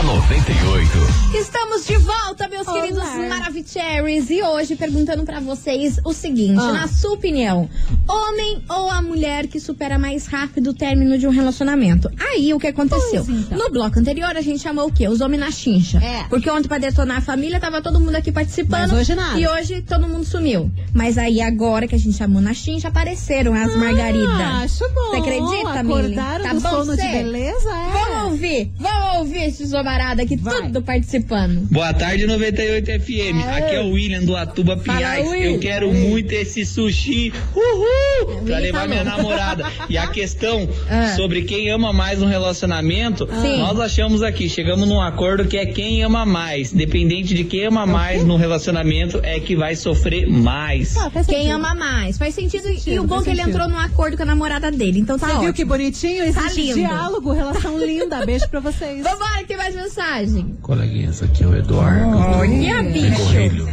Da 0.02 0.14
98. 0.14 0.90
Estamos 1.38 1.86
de 1.86 1.96
volta, 1.96 2.48
meus 2.48 2.66
Olá. 2.66 2.80
queridos 2.80 3.04
Maravicheries. 3.28 4.30
E 4.30 4.42
hoje 4.42 4.76
perguntando 4.76 5.24
pra 5.24 5.40
vocês 5.40 5.98
o 6.04 6.12
seguinte: 6.12 6.60
Ah. 6.60 6.72
na 6.72 6.88
sua 6.88 7.12
opinião, 7.12 7.68
homem 8.08 8.62
ou 8.68 8.90
a 8.90 9.00
mulher 9.00 9.46
que 9.46 9.60
supera 9.60 9.98
mais 9.98 10.26
rápido 10.26 10.70
o 10.70 10.74
término 10.74 11.16
de 11.18 11.26
um 11.26 11.30
relacionamento? 11.30 12.10
Aí 12.18 12.52
o 12.52 12.58
que 12.58 12.66
aconteceu? 12.66 13.24
Pois 13.24 13.28
então. 13.38 13.58
No 13.58 13.70
bloco 13.70 13.98
anterior 13.98 14.36
a 14.36 14.40
gente 14.40 14.60
chamou 14.60 14.88
o 14.88 14.92
quê? 14.92 15.08
Os 15.08 15.20
homens 15.20 15.40
na 15.40 15.50
chincha. 15.50 15.98
É. 15.98 16.24
Porque 16.28 16.50
ontem 16.50 16.68
pra 16.68 16.78
detonar 16.78 17.18
a 17.18 17.20
família 17.20 17.60
tava 17.60 17.80
todo 17.80 18.00
mundo 18.00 18.16
aqui 18.16 18.32
participando. 18.32 18.90
Mas 18.90 18.92
hoje 18.92 19.14
nada. 19.14 19.38
E 19.38 19.46
hoje 19.46 19.82
todo 19.82 20.08
mundo 20.08 20.24
sumiu. 20.24 20.70
Mas 20.92 21.16
aí 21.16 21.40
agora 21.40 21.86
que 21.86 21.94
a 21.94 21.98
gente 21.98 22.16
chamou 22.16 22.42
na 22.42 22.52
chincha 22.54 22.88
apareceram 22.88 23.54
as 23.54 23.74
margaridas. 23.76 24.28
Ah, 24.40 24.62
acho 24.64 24.88
bom. 24.92 25.10
Você 25.10 25.16
acredita, 25.16 25.82
Mili? 25.82 26.16
Acordaram 26.16 26.44
Tá 26.44 26.52
do 26.54 26.60
bom 26.60 26.70
sono 26.70 26.96
de 26.96 27.02
beleza? 27.02 27.70
É. 27.70 27.92
Vamos 27.92 28.32
ouvir, 28.32 28.72
vamos 28.78 29.18
ouvir 29.18 29.42
esses 29.44 29.72
homaradas 29.92 30.24
aqui, 30.24 30.36
Vai. 30.36 30.62
tudo 30.62 30.82
participando. 30.82 31.68
Boa 31.70 31.92
tarde, 31.92 32.26
98 32.26 32.86
FM. 33.00 33.44
Aqui 33.56 33.74
é 33.76 33.80
o 33.80 33.90
William 33.90 34.22
do 34.24 34.34
Atuba 34.34 34.76
Fala, 34.78 34.98
Pinhais. 34.98 35.28
Will. 35.28 35.40
Eu 35.52 35.58
quero 35.58 35.92
muito 35.92 36.32
esse 36.32 36.64
sushi. 36.64 37.32
Uhul! 37.54 38.42
Pra 38.44 38.58
levar 38.58 38.82
tá 38.82 38.88
minha 38.88 39.04
namorada. 39.04 39.66
E 39.88 39.98
a 39.98 40.06
questão 40.12 40.68
Ah. 40.88 41.14
sobre 41.16 41.42
quem 41.42 41.70
ama 41.70 41.92
mais 41.92 42.20
no 42.20 42.26
relacionamento, 42.26 43.28
Sim. 43.42 43.58
nós 43.58 43.78
achamos 43.78 44.22
aqui, 44.22 44.48
chegamos 44.48 44.88
num 44.88 45.00
acordo 45.00 45.44
que 45.46 45.56
é 45.58 45.66
quem 45.66 46.02
ama 46.02 46.24
mais. 46.24 46.72
Dependente 46.72 47.34
de 47.34 47.44
quem 47.44 47.66
ama 47.66 47.84
mais 47.86 48.24
no 48.24 48.36
relacionamento, 48.36 49.20
é 49.22 49.38
que 49.40 49.54
vai 49.54 49.76
sofrer 49.76 50.26
mais. 50.26 50.96
Ah, 50.96 51.10
faz 51.10 51.26
Quem 51.26 51.50
ama 51.52 51.74
mais. 51.74 52.16
Faz 52.18 52.34
sentido. 52.34 52.68
e 52.68 52.78
sentido, 52.78 53.02
o 53.02 53.06
bom 53.06 53.16
é 53.20 53.24
faz 53.24 53.24
que 53.24 53.30
ele 53.42 53.50
entrou 53.50 53.68
num 53.68 53.78
acordo 53.78 54.16
com 54.16 54.22
a 54.22 54.26
namorada 54.26 54.70
dele. 54.70 54.98
Então 55.00 55.18
tá 55.18 55.26
Você 55.26 55.32
ótimo. 55.32 55.44
viu 55.44 55.54
que 55.54 55.64
bonitinho? 55.64 56.24
Existe 56.24 56.42
Tá 56.48 56.54
lindo. 56.54 56.74
diálogo, 56.74 57.32
relação 57.32 57.78
linda. 57.84 58.24
Beijo 58.24 58.48
pra 58.48 58.60
vocês. 58.60 59.02
Vambora, 59.02 59.44
que 59.46 59.56
mais 59.56 59.74
mensagem. 59.82 60.56
Coleguinhas, 60.62 61.22
aqui 61.22 61.44
é 61.44 61.46
o 61.46 61.56
Eduardo. 61.56 62.16
Olha, 62.16 62.82
bicho. 62.82 63.68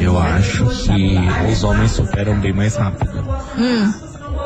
Eu 0.00 0.18
acho 0.18 0.66
que 0.66 1.16
os 1.52 1.64
homens 1.64 1.90
superam 1.92 2.38
bem 2.40 2.52
mais 2.52 2.76
rápido. 2.76 3.12
Hum. 3.58 3.92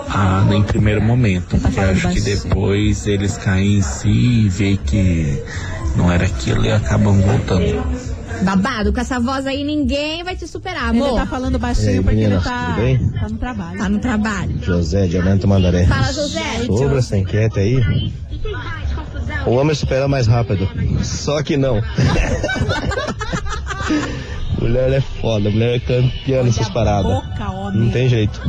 Ah, 0.08 0.46
em 0.52 0.62
primeiro 0.62 1.02
momento. 1.02 1.56
Porque 1.58 1.80
falando 1.80 1.90
acho 1.90 2.08
que 2.10 2.20
depois 2.20 3.06
eles 3.06 3.36
caem 3.36 3.78
em 3.78 3.82
si 3.82 4.08
e 4.08 4.48
veem 4.48 4.76
que 4.76 5.42
não 5.96 6.10
era 6.10 6.24
aquilo 6.24 6.64
e 6.64 6.72
acabam 6.72 7.20
voltando. 7.20 7.82
Babado, 8.42 8.92
com 8.92 9.00
essa 9.00 9.18
voz 9.18 9.46
aí 9.46 9.64
ninguém 9.64 10.22
vai 10.22 10.36
te 10.36 10.46
superar, 10.46 10.94
Ele 10.94 11.02
amor. 11.02 11.18
tá 11.18 11.26
falando 11.26 11.58
baixinho 11.58 11.88
E 11.90 11.94
aí, 11.94 12.00
porque 12.02 12.14
meninas, 12.14 12.46
ele 12.46 12.54
tá, 12.54 12.66
tudo 12.66 12.76
bem? 12.76 12.98
tá 13.10 13.28
no 13.28 13.38
trabalho. 13.38 13.78
Tá 13.78 13.88
no 13.88 13.98
trabalho. 13.98 14.58
José 14.62 15.06
Diamante 15.08 15.46
Mandaré. 15.46 15.86
Fala, 15.86 16.12
José. 16.12 16.62
Sobre 16.66 16.98
essa 16.98 17.16
enquete 17.16 17.58
aí, 17.58 18.12
o 19.46 19.52
homem 19.52 19.74
supera 19.74 20.06
mais 20.08 20.26
rápido. 20.26 20.68
Só 21.02 21.42
que 21.42 21.56
não. 21.56 21.80
mulher 24.60 24.92
é 24.92 25.00
foda, 25.00 25.50
mulher 25.50 25.76
é 25.76 25.80
campeã 25.80 26.42
nessas 26.42 26.68
paradas. 26.70 27.12
Boca. 27.12 27.70
Não 27.72 27.90
tem 27.90 28.08
jeito. 28.08 28.40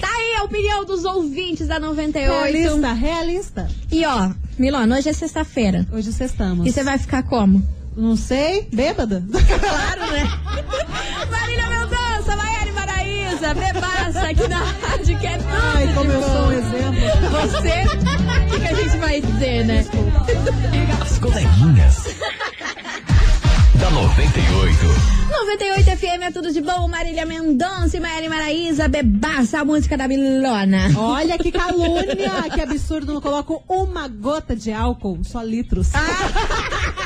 Tá 0.00 0.08
aí 0.08 0.36
a 0.38 0.44
opinião 0.44 0.84
dos 0.84 1.04
ouvintes 1.04 1.68
da 1.68 1.78
98. 1.78 2.30
Realista, 2.30 2.92
realista. 2.92 3.68
E 3.90 4.04
ó, 4.04 4.30
Milona, 4.58 4.96
hoje 4.96 5.08
é 5.08 5.12
sexta-feira. 5.12 5.86
Hoje 5.92 6.12
sextamos. 6.12 6.66
E 6.66 6.72
você 6.72 6.82
vai 6.82 6.98
ficar 6.98 7.22
como? 7.22 7.62
Não 7.96 8.14
sei, 8.16 8.68
bêbada? 8.72 9.24
Claro, 9.30 10.12
né? 10.12 10.28
Marília 11.30 11.66
Mendonça, 11.68 12.36
Maiane 12.36 12.72
Maraísa, 12.72 13.54
bebaça 13.54 14.20
aqui 14.28 14.48
na 14.48 14.58
rádio 14.58 15.18
que 15.18 15.26
é 15.26 15.38
tudo 15.38 15.48
Ai, 15.74 15.94
como 15.94 16.04
de 16.10 16.14
eu 16.14 16.20
bom. 16.20 16.26
sou 16.26 16.46
um 16.46 16.52
exemplo. 16.52 17.30
Você, 17.30 17.96
que, 18.56 18.60
que 18.60 18.66
a 18.66 18.74
gente 18.74 18.96
vai 18.98 19.20
dizer, 19.20 19.64
né? 19.64 19.84
As 21.00 21.18
coleguinhas. 21.18 22.04
da 23.74 23.90
98. 23.90 25.16
98 25.28 25.90
FM 25.96 26.22
é 26.22 26.30
tudo 26.30 26.52
de 26.52 26.60
bom, 26.60 26.88
Marília 26.88 27.26
Mendonça 27.26 27.96
e 27.96 28.00
Maiane 28.00 28.28
Maraísa, 28.28 28.88
bebaça, 28.88 29.60
a 29.60 29.64
música 29.64 29.96
da 29.96 30.08
Milona. 30.08 30.90
Olha 30.96 31.36
que 31.38 31.52
calúnia, 31.52 32.48
que 32.52 32.60
absurdo. 32.60 33.12
Não 33.12 33.20
coloco 33.20 33.62
uma 33.68 34.08
gota 34.08 34.56
de 34.56 34.72
álcool, 34.72 35.18
só 35.22 35.42
litros. 35.42 35.90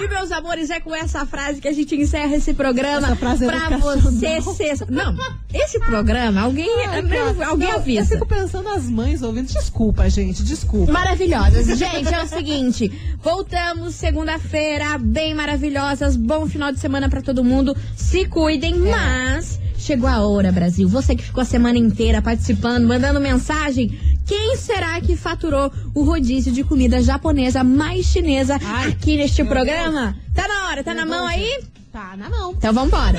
E 0.00 0.08
meus 0.08 0.32
amores, 0.32 0.70
é 0.70 0.80
com 0.80 0.94
essa 0.94 1.24
frase 1.26 1.60
que 1.60 1.68
a 1.68 1.72
gente 1.72 1.94
encerra 1.94 2.36
esse 2.36 2.54
programa 2.54 3.08
Essa 3.08 3.16
frase 3.16 3.44
é 3.44 3.48
pra 3.48 3.76
você 3.78 4.40
ser... 4.40 4.90
Não, 4.90 5.16
esse 5.52 5.78
programa, 5.80 6.42
alguém, 6.42 6.68
Ai, 6.86 7.02
cara, 7.02 7.48
alguém 7.48 7.68
não, 7.68 7.74
Eu 7.74 7.80
avisa. 7.80 8.14
fico 8.14 8.26
pensando 8.26 8.64
nas 8.64 8.88
mães 8.88 9.22
ouvindo. 9.22 9.46
Desculpa, 9.48 10.08
gente, 10.08 10.42
desculpa. 10.42 10.92
Maravilhosas. 10.92 11.66
Gente, 11.78 12.12
é 12.14 12.22
o 12.22 12.26
seguinte, 12.26 12.90
voltamos 13.22 13.94
segunda-feira, 13.94 14.98
bem 14.98 15.34
maravilhosas, 15.34 16.16
bom 16.16 16.46
final 16.46 16.72
de 16.72 16.78
semana 16.80 17.08
pra 17.08 17.22
todo 17.22 17.44
mundo. 17.44 17.76
Se 17.96 18.24
cuidem, 18.26 18.76
mas 18.76 19.60
chegou 19.76 20.08
a 20.08 20.26
hora, 20.26 20.52
Brasil. 20.52 20.88
Você 20.88 21.14
que 21.14 21.22
ficou 21.22 21.42
a 21.42 21.44
semana 21.44 21.78
inteira 21.78 22.20
participando, 22.22 22.86
mandando 22.86 23.20
mensagem, 23.20 23.98
quem 24.30 24.56
será 24.56 24.98
que 25.00 25.16
faturou 25.16 25.72
o 25.92 26.04
rodízio 26.04 26.52
de 26.52 26.62
comida 26.62 27.02
japonesa 27.02 27.64
mais 27.64 28.06
chinesa 28.06 28.60
Ai, 28.64 28.90
aqui 28.90 29.16
neste 29.16 29.42
meu 29.42 29.50
programa? 29.50 30.16
Tá 30.32 30.46
na 30.46 30.68
hora, 30.68 30.84
tá 30.84 30.94
na 30.94 31.04
mão 31.04 31.26
aí? 31.26 31.64
Tá 31.92 32.14
na 32.16 32.30
mão. 32.30 32.52
Então 32.52 32.72
vambora. 32.72 33.18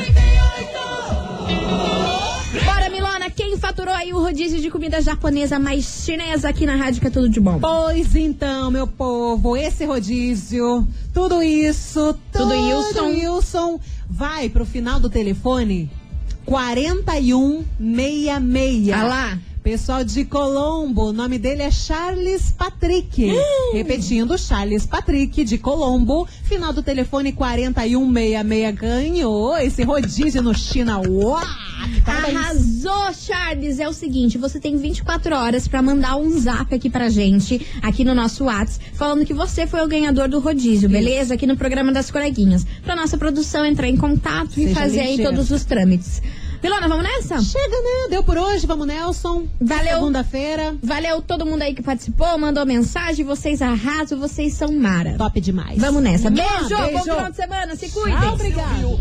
Bora, 2.64 2.90
Milona, 2.90 3.30
quem 3.30 3.58
faturou 3.58 3.94
aí 3.94 4.14
o 4.14 4.22
rodízio 4.22 4.62
de 4.62 4.72
comida 4.72 5.02
japonesa 5.02 5.60
mais 5.60 5.84
chinesa 5.84 6.48
aqui 6.48 6.66
na 6.66 6.78
Rádio 6.78 7.02
que 7.02 7.08
é 7.08 7.10
tudo 7.10 7.28
de 7.28 7.42
bom? 7.42 7.60
Pois 7.60 8.16
então, 8.16 8.72
meu 8.72 8.88
povo, 8.88 9.58
esse 9.58 9.84
rodízio, 9.84 10.88
tudo 11.14 11.44
isso, 11.44 12.18
Tudo 12.32 12.52
tudo 12.52 12.54
Wilson. 12.54 13.06
Wilson, 13.08 13.78
vai 14.10 14.48
pro 14.48 14.66
final 14.66 14.98
do 14.98 15.10
telefone 15.10 15.92
4166. 16.46 18.94
Ah 18.94 19.04
lá. 19.04 19.38
Pessoal 19.64 20.04
de 20.04 20.26
Colombo, 20.26 21.10
o 21.10 21.14
nome 21.14 21.38
dele 21.38 21.62
é 21.62 21.70
Charles 21.70 22.52
Patrick. 22.58 23.32
Repetindo, 23.74 24.36
Charles 24.36 24.88
Patrick 24.88 25.44
de 25.44 25.60
Colombo. 25.60 26.28
Final 26.46 26.74
do 26.74 26.82
telefone 26.82 27.32
4166 27.32 28.76
ganhou 28.76 29.56
esse 29.60 29.84
rodízio 29.84 30.42
no 30.42 30.52
China. 30.56 31.00
Uau! 31.08 31.40
Parabéns. 32.04 32.36
Arrasou, 32.38 33.14
Charles! 33.14 33.80
É 33.80 33.88
o 33.88 33.94
seguinte, 33.94 34.36
você 34.40 34.60
tem 34.60 34.78
24 34.78 35.36
horas 35.36 35.68
pra 35.68 35.80
mandar 35.80 36.16
um 36.16 36.40
zap 36.40 36.74
aqui 36.74 36.90
pra 36.90 37.08
gente, 37.10 37.62
aqui 37.84 38.04
no 38.04 38.16
nosso 38.16 38.46
WhatsApp, 38.46 38.84
falando 38.96 39.24
que 39.26 39.34
você 39.34 39.68
foi 39.68 39.84
o 39.84 39.88
ganhador 39.88 40.28
do 40.28 40.40
rodízio, 40.40 40.90
beleza? 40.90 41.36
Aqui 41.36 41.46
no 41.46 41.56
programa 41.56 41.92
das 41.92 42.10
coleguinhas. 42.10 42.66
Pra 42.84 42.96
nossa 42.96 43.16
produção 43.16 43.64
entrar 43.64 43.88
em 43.88 43.98
contato 43.98 44.60
e 44.60 44.64
Seja 44.64 44.74
fazer 44.76 45.02
aí 45.02 45.12
ligeira. 45.12 45.32
todos 45.32 45.52
os 45.52 45.64
trâmites. 45.66 46.20
Milona, 46.62 46.88
vamos 46.88 47.04
nessa? 47.04 47.42
Chega, 47.42 47.76
né? 47.82 48.08
Deu 48.12 48.24
por 48.24 48.38
hoje, 48.38 48.68
vamos 48.68 48.86
Nelson. 48.86 49.46
Valeu. 49.60 49.96
Segunda-feira. 49.96 50.76
Valeu 50.82 51.22
todo 51.22 51.46
mundo 51.46 51.62
aí 51.64 51.74
que 51.74 51.82
participou, 51.82 52.38
mandou 52.38 52.66
mensagem, 52.66 53.26
vocês 53.26 53.62
arrasam, 53.62 54.20
vocês 54.20 54.54
são 54.54 54.72
mara. 54.72 55.16
Top 55.18 55.40
demais. 55.42 55.80
Vamos 55.80 56.04
nessa. 56.04 56.30
Mua, 56.30 56.42
Beijo, 56.44 56.70
bom 56.70 56.86
beijo. 56.86 57.04
final 57.04 57.30
de 57.32 57.36
semana, 57.36 57.76
se 57.76 57.90
cuidem. 57.90 58.20
Tchau, 58.20 58.34
obrigado. 58.34 59.00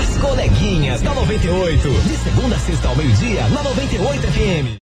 As 0.00 0.16
coleguinhas 0.18 1.00
da 1.02 1.14
98. 1.14 1.88
De 1.88 2.16
segunda 2.16 2.56
a 2.56 2.58
sexta 2.58 2.88
ao 2.88 2.96
meio-dia, 2.96 3.48
na 3.48 3.62
98 3.62 4.22
FM. 4.22 4.76